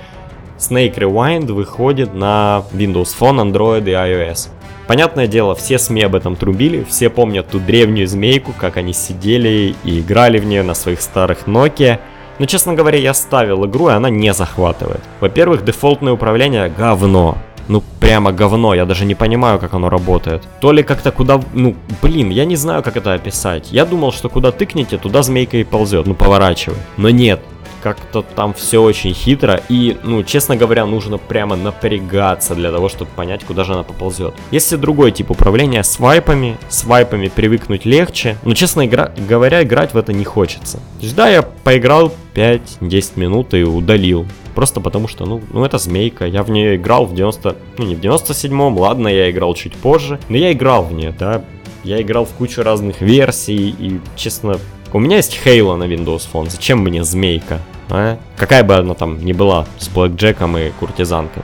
Snake 0.58 0.94
Rewind 0.94 1.52
выходит 1.52 2.14
на 2.14 2.64
Windows 2.72 3.14
Phone, 3.18 3.52
Android 3.52 3.84
и 3.84 3.92
iOS. 3.92 4.48
Понятное 4.86 5.26
дело, 5.26 5.54
все 5.54 5.78
СМИ 5.78 6.02
об 6.04 6.14
этом 6.14 6.36
трубили, 6.36 6.84
все 6.84 7.10
помнят 7.10 7.48
ту 7.48 7.58
древнюю 7.58 8.08
змейку, 8.08 8.54
как 8.58 8.78
они 8.78 8.94
сидели 8.94 9.74
и 9.84 10.00
играли 10.00 10.38
в 10.38 10.46
нее 10.46 10.62
на 10.62 10.74
своих 10.74 11.02
старых 11.02 11.46
Nokia. 11.46 11.98
Но, 12.38 12.46
честно 12.46 12.72
говоря, 12.72 12.98
я 12.98 13.12
ставил 13.12 13.66
игру, 13.66 13.88
и 13.88 13.92
она 13.92 14.08
не 14.08 14.32
захватывает. 14.32 15.02
Во-первых, 15.20 15.64
дефолтное 15.64 16.12
управление 16.14 16.70
говно 16.70 17.36
ну 17.68 17.82
прямо 18.00 18.32
говно, 18.32 18.74
я 18.74 18.84
даже 18.84 19.04
не 19.04 19.14
понимаю, 19.14 19.58
как 19.58 19.74
оно 19.74 19.88
работает. 19.88 20.42
То 20.60 20.72
ли 20.72 20.82
как-то 20.82 21.10
куда, 21.10 21.40
ну 21.54 21.74
блин, 22.02 22.30
я 22.30 22.44
не 22.44 22.56
знаю, 22.56 22.82
как 22.82 22.96
это 22.96 23.14
описать. 23.14 23.72
Я 23.72 23.84
думал, 23.84 24.12
что 24.12 24.28
куда 24.28 24.52
тыкнете, 24.52 24.98
туда 24.98 25.22
змейка 25.22 25.56
и 25.56 25.64
ползет, 25.64 26.06
ну 26.06 26.14
поворачивай. 26.14 26.78
Но 26.96 27.10
нет, 27.10 27.40
как-то 27.86 28.22
там 28.22 28.52
все 28.52 28.82
очень 28.82 29.14
хитро 29.14 29.60
и, 29.68 29.96
ну, 30.02 30.24
честно 30.24 30.56
говоря, 30.56 30.86
нужно 30.86 31.18
прямо 31.18 31.54
напрягаться 31.54 32.56
для 32.56 32.72
того, 32.72 32.88
чтобы 32.88 33.12
понять, 33.14 33.44
куда 33.44 33.62
же 33.62 33.74
она 33.74 33.84
поползет. 33.84 34.34
Если 34.50 34.74
другой 34.74 35.12
тип 35.12 35.30
управления 35.30 35.84
свайпами, 35.84 36.56
свайпами 36.68 37.28
привыкнуть 37.28 37.84
легче, 37.84 38.38
но, 38.42 38.54
честно 38.54 38.86
игра... 38.86 39.12
говоря, 39.16 39.62
играть 39.62 39.94
в 39.94 39.96
это 39.96 40.12
не 40.12 40.24
хочется. 40.24 40.80
То 41.00 41.14
да, 41.14 41.28
я 41.28 41.42
поиграл 41.42 42.12
5-10 42.34 43.20
минут 43.20 43.54
и 43.54 43.62
удалил. 43.62 44.26
Просто 44.56 44.80
потому 44.80 45.06
что, 45.06 45.24
ну, 45.24 45.40
ну 45.52 45.64
это 45.64 45.78
змейка. 45.78 46.26
Я 46.26 46.42
в 46.42 46.50
нее 46.50 46.74
играл 46.74 47.06
в 47.06 47.14
90... 47.14 47.56
Ну, 47.78 47.84
не 47.84 47.94
в 47.94 48.00
97-м, 48.00 48.76
ладно, 48.78 49.06
я 49.06 49.30
играл 49.30 49.54
чуть 49.54 49.74
позже. 49.74 50.18
Но 50.28 50.36
я 50.36 50.50
играл 50.50 50.82
в 50.82 50.92
нее, 50.92 51.14
да. 51.16 51.44
Я 51.84 52.02
играл 52.02 52.24
в 52.24 52.30
кучу 52.30 52.64
разных 52.64 53.00
версий 53.00 53.68
и, 53.68 54.00
честно, 54.16 54.58
у 54.96 54.98
меня 54.98 55.16
есть 55.16 55.38
Halo 55.44 55.76
на 55.76 55.84
Windows 55.84 56.26
Phone, 56.32 56.48
зачем 56.48 56.78
мне 56.78 57.04
змейка? 57.04 57.60
А? 57.90 58.16
Какая 58.36 58.64
бы 58.64 58.76
она 58.76 58.94
там 58.94 59.22
ни 59.22 59.34
была, 59.34 59.66
с 59.76 59.88
блэкджеком 59.88 60.56
и 60.56 60.70
куртизанкой. 60.70 61.42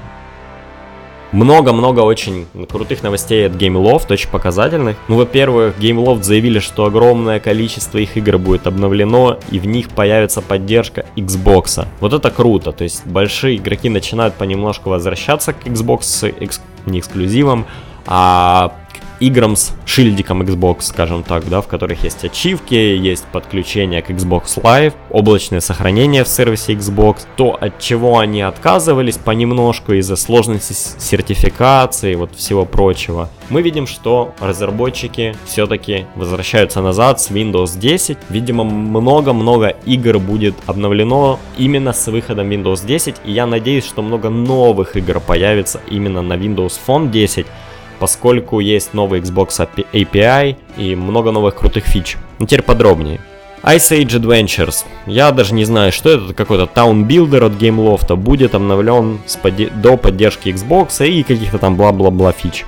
Много-много 1.32 2.00
очень 2.00 2.46
крутых 2.66 3.02
новостей 3.02 3.46
от 3.46 3.52
GameLoft, 3.52 4.10
очень 4.10 4.30
показательных. 4.30 4.96
Ну, 5.08 5.16
во-первых, 5.16 5.78
GameLoft 5.78 6.22
заявили, 6.22 6.60
что 6.60 6.86
огромное 6.86 7.40
количество 7.40 7.98
их 7.98 8.16
игр 8.16 8.38
будет 8.38 8.66
обновлено, 8.66 9.38
и 9.50 9.58
в 9.58 9.66
них 9.66 9.90
появится 9.90 10.40
поддержка 10.40 11.04
Xbox. 11.16 11.86
Вот 12.00 12.14
это 12.14 12.30
круто, 12.30 12.72
то 12.72 12.84
есть 12.84 13.06
большие 13.06 13.56
игроки 13.56 13.90
начинают 13.90 14.34
понемножку 14.34 14.88
возвращаться 14.88 15.52
к 15.52 15.66
Xbox, 15.66 16.34
экск... 16.40 16.62
не 16.86 17.00
эксклюзивам, 17.00 17.66
а 18.06 18.72
играм 19.22 19.56
с 19.56 19.72
шильдиком 19.87 20.42
Xbox, 20.42 20.82
скажем 20.82 21.22
так, 21.22 21.48
да, 21.48 21.61
в 21.61 21.68
которых 21.68 22.02
есть 22.04 22.24
ачивки, 22.24 22.74
есть 22.74 23.24
подключение 23.26 24.02
к 24.02 24.11
Xbox 24.11 24.61
Live, 24.62 24.94
облачное 25.11 25.61
сохранение 25.61 26.24
в 26.24 26.28
сервисе 26.28 26.74
Xbox, 26.74 27.18
то 27.37 27.56
от 27.58 27.78
чего 27.78 28.18
они 28.18 28.42
отказывались 28.42 29.16
понемножку 29.16 29.92
из-за 29.92 30.16
сложности 30.16 30.72
сертификации, 30.72 32.14
вот 32.16 32.35
всего 32.35 32.64
прочего. 32.64 33.28
Мы 33.48 33.62
видим, 33.62 33.87
что 33.87 34.35
разработчики 34.40 35.37
все-таки 35.44 36.06
возвращаются 36.16 36.80
назад 36.80 37.20
с 37.20 37.30
Windows 37.30 37.78
10. 37.78 38.18
Видимо, 38.30 38.64
много-много 38.64 39.76
игр 39.87 40.18
будет 40.18 40.54
обновлено 40.66 41.38
именно 41.58 41.92
с 41.92 42.06
выходом 42.06 42.50
Windows 42.50 42.87
10, 42.87 43.16
и 43.24 43.32
я 43.32 43.46
надеюсь, 43.46 43.85
что 43.85 44.02
много 44.02 44.30
новых 44.30 44.96
игр 44.96 45.20
появится 45.20 45.80
именно 45.88 46.22
на 46.22 46.35
Windows 46.35 46.78
Phone 46.87 47.11
10, 47.11 47.46
поскольку 48.02 48.58
есть 48.58 48.94
новый 48.94 49.20
Xbox 49.20 49.68
API 49.92 50.56
и 50.76 50.96
много 50.96 51.30
новых 51.30 51.54
крутых 51.54 51.84
фич. 51.84 52.16
Ну 52.40 52.46
теперь 52.46 52.62
подробнее. 52.62 53.20
Ice 53.62 53.96
Age 53.96 54.20
Adventures. 54.20 54.84
Я 55.06 55.30
даже 55.30 55.54
не 55.54 55.64
знаю, 55.64 55.92
что 55.92 56.10
это, 56.10 56.34
какой-то 56.34 56.64
Builder 56.64 57.46
от 57.46 57.52
GameLoft 57.52 58.16
будет 58.16 58.56
обновлен 58.56 59.20
поди- 59.40 59.70
до 59.70 59.96
поддержки 59.96 60.48
Xbox 60.48 61.06
и 61.06 61.22
каких-то 61.22 61.58
там 61.58 61.76
бла-бла-бла 61.76 62.32
фич. 62.32 62.64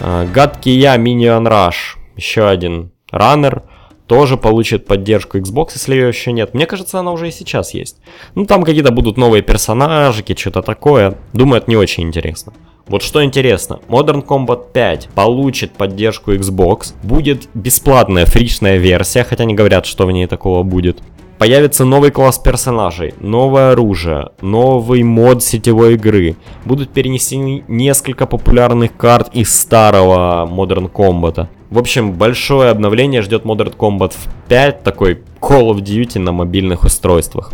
Uh, 0.00 0.32
гадкий 0.32 0.78
я 0.78 0.96
Minion 0.96 1.46
Rush. 1.46 1.98
Еще 2.16 2.48
один 2.48 2.90
раннер. 3.10 3.64
Тоже 4.06 4.38
получит 4.38 4.86
поддержку 4.86 5.36
Xbox, 5.36 5.72
если 5.74 5.94
ее 5.94 6.08
еще 6.08 6.32
нет. 6.32 6.54
Мне 6.54 6.64
кажется, 6.64 6.98
она 7.00 7.12
уже 7.12 7.28
и 7.28 7.32
сейчас 7.32 7.74
есть. 7.74 7.98
Ну, 8.34 8.46
там 8.46 8.62
какие-то 8.62 8.92
будут 8.92 9.18
новые 9.18 9.42
персонажики, 9.42 10.34
что-то 10.34 10.62
такое. 10.62 11.18
Думаю, 11.34 11.60
это 11.60 11.70
не 11.70 11.76
очень 11.76 12.04
интересно. 12.04 12.54
Вот 12.86 13.02
что 13.02 13.24
интересно, 13.24 13.80
Modern 13.88 14.24
Combat 14.24 14.72
5 14.72 15.08
получит 15.14 15.72
поддержку 15.72 16.32
Xbox, 16.32 16.92
будет 17.02 17.48
бесплатная 17.54 18.26
фричная 18.26 18.76
версия, 18.76 19.24
хотя 19.24 19.44
не 19.44 19.54
говорят, 19.54 19.86
что 19.86 20.06
в 20.06 20.12
ней 20.12 20.26
такого 20.26 20.62
будет. 20.62 21.02
Появится 21.38 21.84
новый 21.84 22.10
класс 22.10 22.38
персонажей, 22.38 23.14
новое 23.20 23.72
оружие, 23.72 24.30
новый 24.40 25.02
мод 25.02 25.42
сетевой 25.42 25.94
игры. 25.94 26.36
Будут 26.64 26.90
перенесены 26.90 27.64
несколько 27.68 28.26
популярных 28.26 28.96
карт 28.96 29.30
из 29.32 29.58
старого 29.58 30.48
Modern 30.50 30.90
Combat. 30.90 31.48
В 31.70 31.78
общем, 31.78 32.12
большое 32.12 32.70
обновление 32.70 33.20
ждет 33.20 33.44
Modern 33.44 33.76
Combat 33.76 34.14
5, 34.48 34.82
такой 34.84 35.22
Call 35.40 35.70
of 35.70 35.78
Duty 35.78 36.20
на 36.20 36.32
мобильных 36.32 36.84
устройствах. 36.84 37.52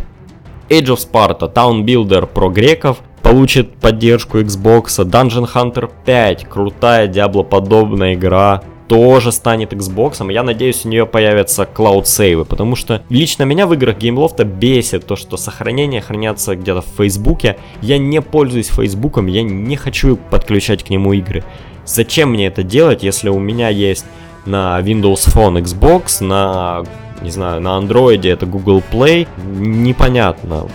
Age 0.69 0.95
of 0.95 0.99
Sparta, 1.11 1.51
Town 1.51 1.83
Builder 1.83 2.27
про 2.27 2.49
греков, 2.49 2.99
получит 3.21 3.75
поддержку 3.75 4.39
Xbox, 4.39 4.85
Dungeon 5.05 5.49
Hunter 5.53 5.89
5, 6.05 6.45
крутая 6.49 7.07
Diablo-подобная 7.07 8.15
игра, 8.15 8.61
тоже 8.91 9.31
станет 9.31 9.71
Xbox, 9.71 10.29
я 10.33 10.43
надеюсь, 10.43 10.83
у 10.83 10.89
нее 10.89 11.05
появятся 11.05 11.63
cloud 11.63 12.03
сейвы, 12.03 12.43
потому 12.43 12.75
что 12.75 13.01
лично 13.07 13.43
меня 13.43 13.65
в 13.65 13.73
играх 13.73 13.97
GameLoft 13.97 14.43
бесит 14.43 15.07
то, 15.07 15.15
что 15.15 15.37
сохранения 15.37 16.01
хранятся 16.01 16.57
где-то 16.57 16.81
в 16.81 16.97
Фейсбуке. 16.97 17.57
Я 17.81 17.97
не 17.97 18.21
пользуюсь 18.21 18.67
Фейсбуком, 18.67 19.27
я 19.27 19.43
не 19.43 19.77
хочу 19.77 20.17
подключать 20.17 20.83
к 20.83 20.89
нему 20.89 21.13
игры. 21.13 21.45
Зачем 21.85 22.31
мне 22.31 22.47
это 22.47 22.63
делать, 22.63 23.01
если 23.01 23.29
у 23.29 23.39
меня 23.39 23.69
есть 23.69 24.03
на 24.45 24.77
Windows 24.81 25.25
Phone 25.33 25.63
Xbox, 25.63 26.21
на 26.21 26.83
не 27.21 27.31
знаю, 27.31 27.61
на 27.61 27.77
андроиде 27.77 28.29
это 28.29 28.45
Google 28.45 28.83
Play, 28.91 29.25
непонятно. 29.45 30.67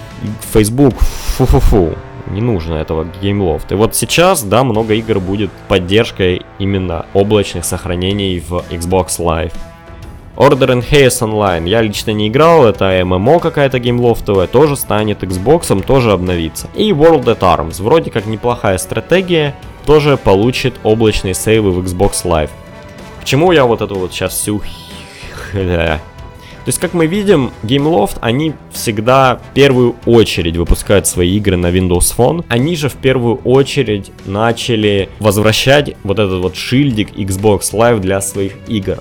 Facebook, 0.54 0.94
фу-фу-фу 0.94 1.96
не 2.26 2.40
нужно 2.40 2.74
этого 2.74 3.06
GameLoft. 3.22 3.66
И 3.70 3.74
вот 3.74 3.94
сейчас, 3.94 4.42
да, 4.42 4.64
много 4.64 4.94
игр 4.94 5.20
будет 5.20 5.50
поддержкой 5.68 6.42
именно 6.58 7.06
облачных 7.14 7.64
сохранений 7.64 8.40
в 8.40 8.64
Xbox 8.70 9.18
Live. 9.18 9.52
Order 10.36 10.68
and 10.68 10.84
Chaos 10.88 11.22
Online. 11.22 11.66
Я 11.66 11.80
лично 11.80 12.10
не 12.10 12.28
играл, 12.28 12.66
это 12.66 13.02
ММО 13.04 13.38
какая-то 13.38 13.78
геймлофтовая, 13.78 14.46
тоже 14.46 14.76
станет 14.76 15.22
Xbox, 15.22 15.82
тоже 15.82 16.12
обновится. 16.12 16.68
И 16.74 16.90
World 16.90 17.24
at 17.24 17.40
Arms. 17.40 17.82
Вроде 17.82 18.10
как 18.10 18.26
неплохая 18.26 18.76
стратегия, 18.76 19.54
тоже 19.86 20.18
получит 20.18 20.74
облачные 20.82 21.32
сейвы 21.32 21.72
в 21.72 21.78
Xbox 21.78 22.24
Live. 22.24 22.50
Почему 23.18 23.50
я 23.52 23.64
вот 23.64 23.80
эту 23.80 23.94
вот 23.94 24.12
сейчас 24.12 24.34
всю 24.34 24.60
то 26.66 26.70
есть, 26.70 26.80
как 26.80 26.94
мы 26.94 27.06
видим, 27.06 27.52
GameLoft, 27.62 28.18
они 28.22 28.52
всегда 28.72 29.36
в 29.36 29.54
первую 29.54 29.94
очередь 30.04 30.56
выпускают 30.56 31.06
свои 31.06 31.36
игры 31.36 31.56
на 31.56 31.68
Windows 31.68 32.12
Phone. 32.16 32.44
Они 32.48 32.74
же 32.74 32.88
в 32.88 32.94
первую 32.94 33.36
очередь 33.44 34.10
начали 34.24 35.08
возвращать 35.20 35.94
вот 36.02 36.18
этот 36.18 36.42
вот 36.42 36.56
шильдик 36.56 37.12
Xbox 37.12 37.72
Live 37.72 38.00
для 38.00 38.20
своих 38.20 38.54
игр 38.66 38.98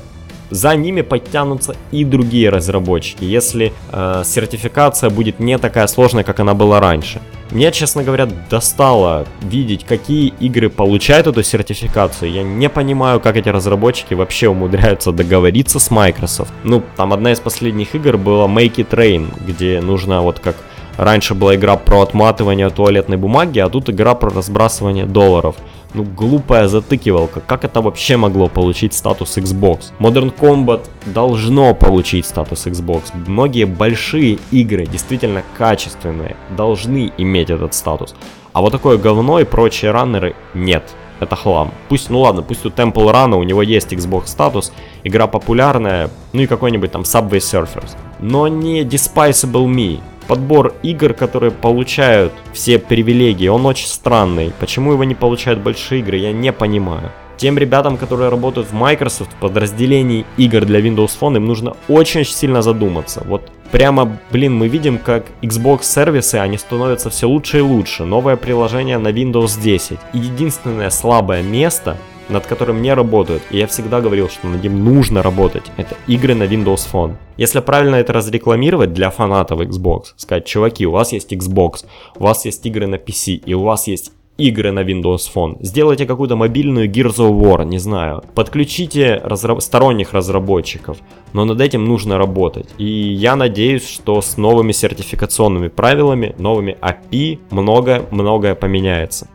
за 0.55 0.75
ними 0.75 1.01
подтянутся 1.01 1.75
и 1.91 2.05
другие 2.05 2.49
разработчики, 2.49 3.23
если 3.23 3.73
э, 3.91 4.23
сертификация 4.25 5.09
будет 5.09 5.39
не 5.39 5.57
такая 5.57 5.87
сложная, 5.87 6.23
как 6.23 6.39
она 6.39 6.53
была 6.53 6.79
раньше. 6.79 7.21
Мне, 7.51 7.71
честно 7.71 8.03
говоря, 8.03 8.27
достало 8.49 9.25
видеть, 9.41 9.83
какие 9.83 10.33
игры 10.39 10.69
получают 10.69 11.27
эту 11.27 11.43
сертификацию. 11.43 12.31
Я 12.31 12.43
не 12.43 12.69
понимаю, 12.69 13.19
как 13.19 13.35
эти 13.35 13.49
разработчики 13.49 14.13
вообще 14.13 14.47
умудряются 14.47 15.11
договориться 15.11 15.79
с 15.79 15.91
Microsoft. 15.91 16.51
Ну, 16.63 16.81
там 16.95 17.13
одна 17.13 17.33
из 17.33 17.39
последних 17.39 17.93
игр 17.93 18.17
была 18.17 18.47
Make 18.47 18.75
It 18.77 18.89
Rain, 18.89 19.27
где 19.45 19.81
нужно 19.81 20.21
вот 20.21 20.39
как 20.39 20.55
Раньше 20.97 21.35
была 21.35 21.55
игра 21.55 21.75
про 21.75 22.01
отматывание 22.01 22.69
туалетной 22.69 23.17
бумаги, 23.17 23.59
а 23.59 23.69
тут 23.69 23.89
игра 23.89 24.15
про 24.15 24.29
разбрасывание 24.29 25.05
долларов. 25.05 25.55
Ну, 25.93 26.03
глупая 26.03 26.67
затыкивалка. 26.67 27.39
Как 27.39 27.63
это 27.63 27.81
вообще 27.81 28.17
могло 28.17 28.47
получить 28.49 28.93
статус 28.93 29.37
Xbox? 29.37 29.93
Modern 29.99 30.33
Combat 30.37 30.81
должно 31.05 31.73
получить 31.73 32.25
статус 32.25 32.67
Xbox. 32.67 33.03
Многие 33.27 33.65
большие 33.65 34.39
игры, 34.51 34.85
действительно 34.85 35.43
качественные, 35.57 36.35
должны 36.57 37.11
иметь 37.17 37.49
этот 37.49 37.73
статус. 37.73 38.15
А 38.51 38.61
вот 38.61 38.71
такое 38.71 38.97
говно 38.97 39.39
и 39.39 39.45
прочие 39.45 39.91
раннеры 39.91 40.35
нет. 40.53 40.83
Это 41.21 41.37
хлам. 41.37 41.71
Пусть, 41.87 42.09
ну 42.09 42.19
ладно, 42.19 42.41
пусть 42.41 42.65
у 42.65 42.69
Temple 42.69 43.11
Run 43.13 43.35
у 43.35 43.43
него 43.43 43.61
есть 43.61 43.93
Xbox 43.93 44.27
статус, 44.27 44.73
игра 45.05 45.27
популярная, 45.27 46.09
ну 46.33 46.41
и 46.41 46.45
какой-нибудь 46.45 46.91
там 46.91 47.03
Subway 47.03 47.39
Surfers. 47.39 47.95
Но 48.19 48.49
не 48.49 48.83
Despicable 48.83 49.65
Me 49.65 50.01
подбор 50.27 50.73
игр, 50.83 51.13
которые 51.13 51.51
получают 51.51 52.33
все 52.53 52.79
привилегии, 52.79 53.47
он 53.47 53.65
очень 53.65 53.87
странный. 53.87 54.51
Почему 54.59 54.91
его 54.93 55.03
не 55.03 55.15
получают 55.15 55.59
большие 55.59 56.01
игры, 56.01 56.17
я 56.17 56.31
не 56.31 56.51
понимаю. 56.51 57.11
Тем 57.37 57.57
ребятам, 57.57 57.97
которые 57.97 58.29
работают 58.29 58.69
в 58.69 58.73
Microsoft 58.73 59.31
в 59.33 59.35
подразделении 59.35 60.25
игр 60.37 60.63
для 60.65 60.79
Windows 60.79 61.11
Phone, 61.19 61.35
им 61.35 61.45
нужно 61.45 61.75
очень 61.89 62.23
сильно 62.23 62.61
задуматься. 62.61 63.23
Вот 63.25 63.51
прямо, 63.71 64.17
блин, 64.31 64.55
мы 64.55 64.69
видим, 64.69 64.97
как 64.97 65.25
Xbox 65.41 65.83
сервисы, 65.83 66.35
они 66.35 66.57
становятся 66.57 67.09
все 67.09 67.27
лучше 67.27 67.57
и 67.57 67.61
лучше. 67.61 68.05
Новое 68.05 68.37
приложение 68.37 68.97
на 68.97 69.09
Windows 69.09 69.61
10. 69.61 69.99
И 70.13 70.17
единственное 70.17 70.89
слабое 70.89 71.43
место 71.43 71.97
над 72.29 72.45
которым 72.45 72.81
не 72.81 72.93
работают, 72.93 73.43
и 73.51 73.57
я 73.57 73.67
всегда 73.67 74.01
говорил, 74.01 74.29
что 74.29 74.47
над 74.47 74.63
ним 74.63 74.83
нужно 74.83 75.21
работать, 75.21 75.63
это 75.77 75.95
игры 76.07 76.35
на 76.35 76.43
Windows 76.43 76.87
Phone. 76.91 77.15
Если 77.37 77.59
правильно 77.59 77.95
это 77.95 78.13
разрекламировать 78.13 78.93
для 78.93 79.09
фанатов 79.09 79.61
Xbox, 79.61 80.13
сказать, 80.17 80.45
чуваки, 80.45 80.85
у 80.85 80.91
вас 80.91 81.13
есть 81.13 81.33
Xbox, 81.33 81.85
у 82.15 82.23
вас 82.23 82.45
есть 82.45 82.65
игры 82.65 82.87
на 82.87 82.95
PC, 82.95 83.41
и 83.45 83.53
у 83.53 83.63
вас 83.63 83.87
есть 83.87 84.11
игры 84.37 84.71
на 84.71 84.83
Windows 84.83 85.29
Phone. 85.33 85.57
Сделайте 85.61 86.05
какую-то 86.05 86.35
мобильную 86.35 86.89
Gears 86.89 87.17
of 87.17 87.39
War, 87.39 87.65
не 87.65 87.77
знаю. 87.77 88.23
Подключите 88.33 89.21
разра... 89.23 89.59
сторонних 89.59 90.13
разработчиков. 90.13 90.97
Но 91.33 91.45
над 91.45 91.61
этим 91.61 91.85
нужно 91.85 92.17
работать. 92.17 92.67
И 92.77 92.85
я 92.85 93.35
надеюсь, 93.35 93.87
что 93.87 94.21
с 94.21 94.37
новыми 94.37 94.71
сертификационными 94.71 95.69
правилами, 95.69 96.35
новыми 96.37 96.77
API 96.81 97.39
много-многое 97.49 98.55
поменяется. 98.55 99.27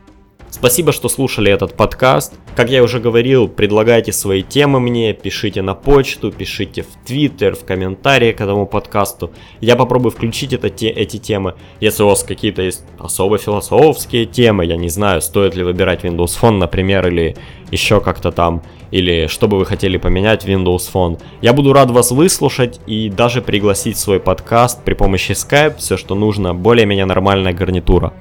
Спасибо, 0.60 0.92
что 0.92 1.08
слушали 1.08 1.50
этот 1.50 1.74
подкаст. 1.74 2.34
Как 2.54 2.68
я 2.68 2.82
уже 2.82 3.00
говорил, 3.00 3.48
предлагайте 3.48 4.12
свои 4.12 4.42
темы 4.42 4.78
мне, 4.78 5.14
пишите 5.14 5.62
на 5.62 5.74
почту, 5.74 6.30
пишите 6.30 6.82
в 6.82 7.06
Твиттер, 7.06 7.56
в 7.56 7.64
комментарии 7.64 8.32
к 8.32 8.42
этому 8.42 8.66
подкасту. 8.66 9.30
Я 9.62 9.74
попробую 9.74 10.10
включить 10.12 10.52
это, 10.52 10.68
те, 10.68 10.90
эти 10.90 11.16
темы. 11.16 11.54
Если 11.80 12.02
у 12.02 12.08
вас 12.08 12.24
какие-то 12.24 12.60
есть 12.60 12.84
особо 12.98 13.38
философские 13.38 14.26
темы, 14.26 14.66
я 14.66 14.76
не 14.76 14.90
знаю, 14.90 15.22
стоит 15.22 15.54
ли 15.54 15.64
выбирать 15.64 16.04
Windows 16.04 16.38
Phone, 16.38 16.58
например, 16.58 17.08
или 17.08 17.38
еще 17.70 18.02
как-то 18.02 18.30
там, 18.30 18.62
или 18.90 19.28
что 19.28 19.48
бы 19.48 19.56
вы 19.56 19.64
хотели 19.64 19.96
поменять 19.96 20.44
Windows 20.44 20.92
Phone. 20.92 21.22
Я 21.40 21.54
буду 21.54 21.72
рад 21.72 21.90
вас 21.90 22.10
выслушать 22.10 22.80
и 22.86 23.08
даже 23.08 23.40
пригласить 23.40 23.96
в 23.96 24.00
свой 24.00 24.20
подкаст 24.20 24.84
при 24.84 24.92
помощи 24.92 25.32
Skype, 25.32 25.78
все, 25.78 25.96
что 25.96 26.14
нужно, 26.14 26.54
более-менее 26.54 27.06
нормальная 27.06 27.54
гарнитура. 27.54 28.12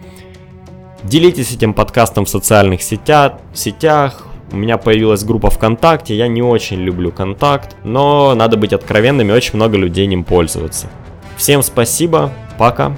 Делитесь 1.04 1.54
этим 1.54 1.74
подкастом 1.74 2.26
в 2.26 2.30
социальных 2.30 2.82
сетях, 2.82 3.34
сетях. 3.54 4.26
У 4.52 4.58
меня 4.58 4.78
появилась 4.78 5.24
группа 5.24 5.50
ВКонтакте, 5.50 6.16
я 6.16 6.28
не 6.28 6.42
очень 6.42 6.78
люблю 6.78 7.12
контакт, 7.12 7.76
но 7.84 8.34
надо 8.34 8.58
быть 8.58 8.74
откровенными, 8.74 9.32
очень 9.32 9.56
много 9.56 9.78
людей 9.78 10.08
ним 10.08 10.24
пользуются. 10.24 10.90
Всем 11.38 11.62
спасибо, 11.62 12.32
пока. 12.58 12.96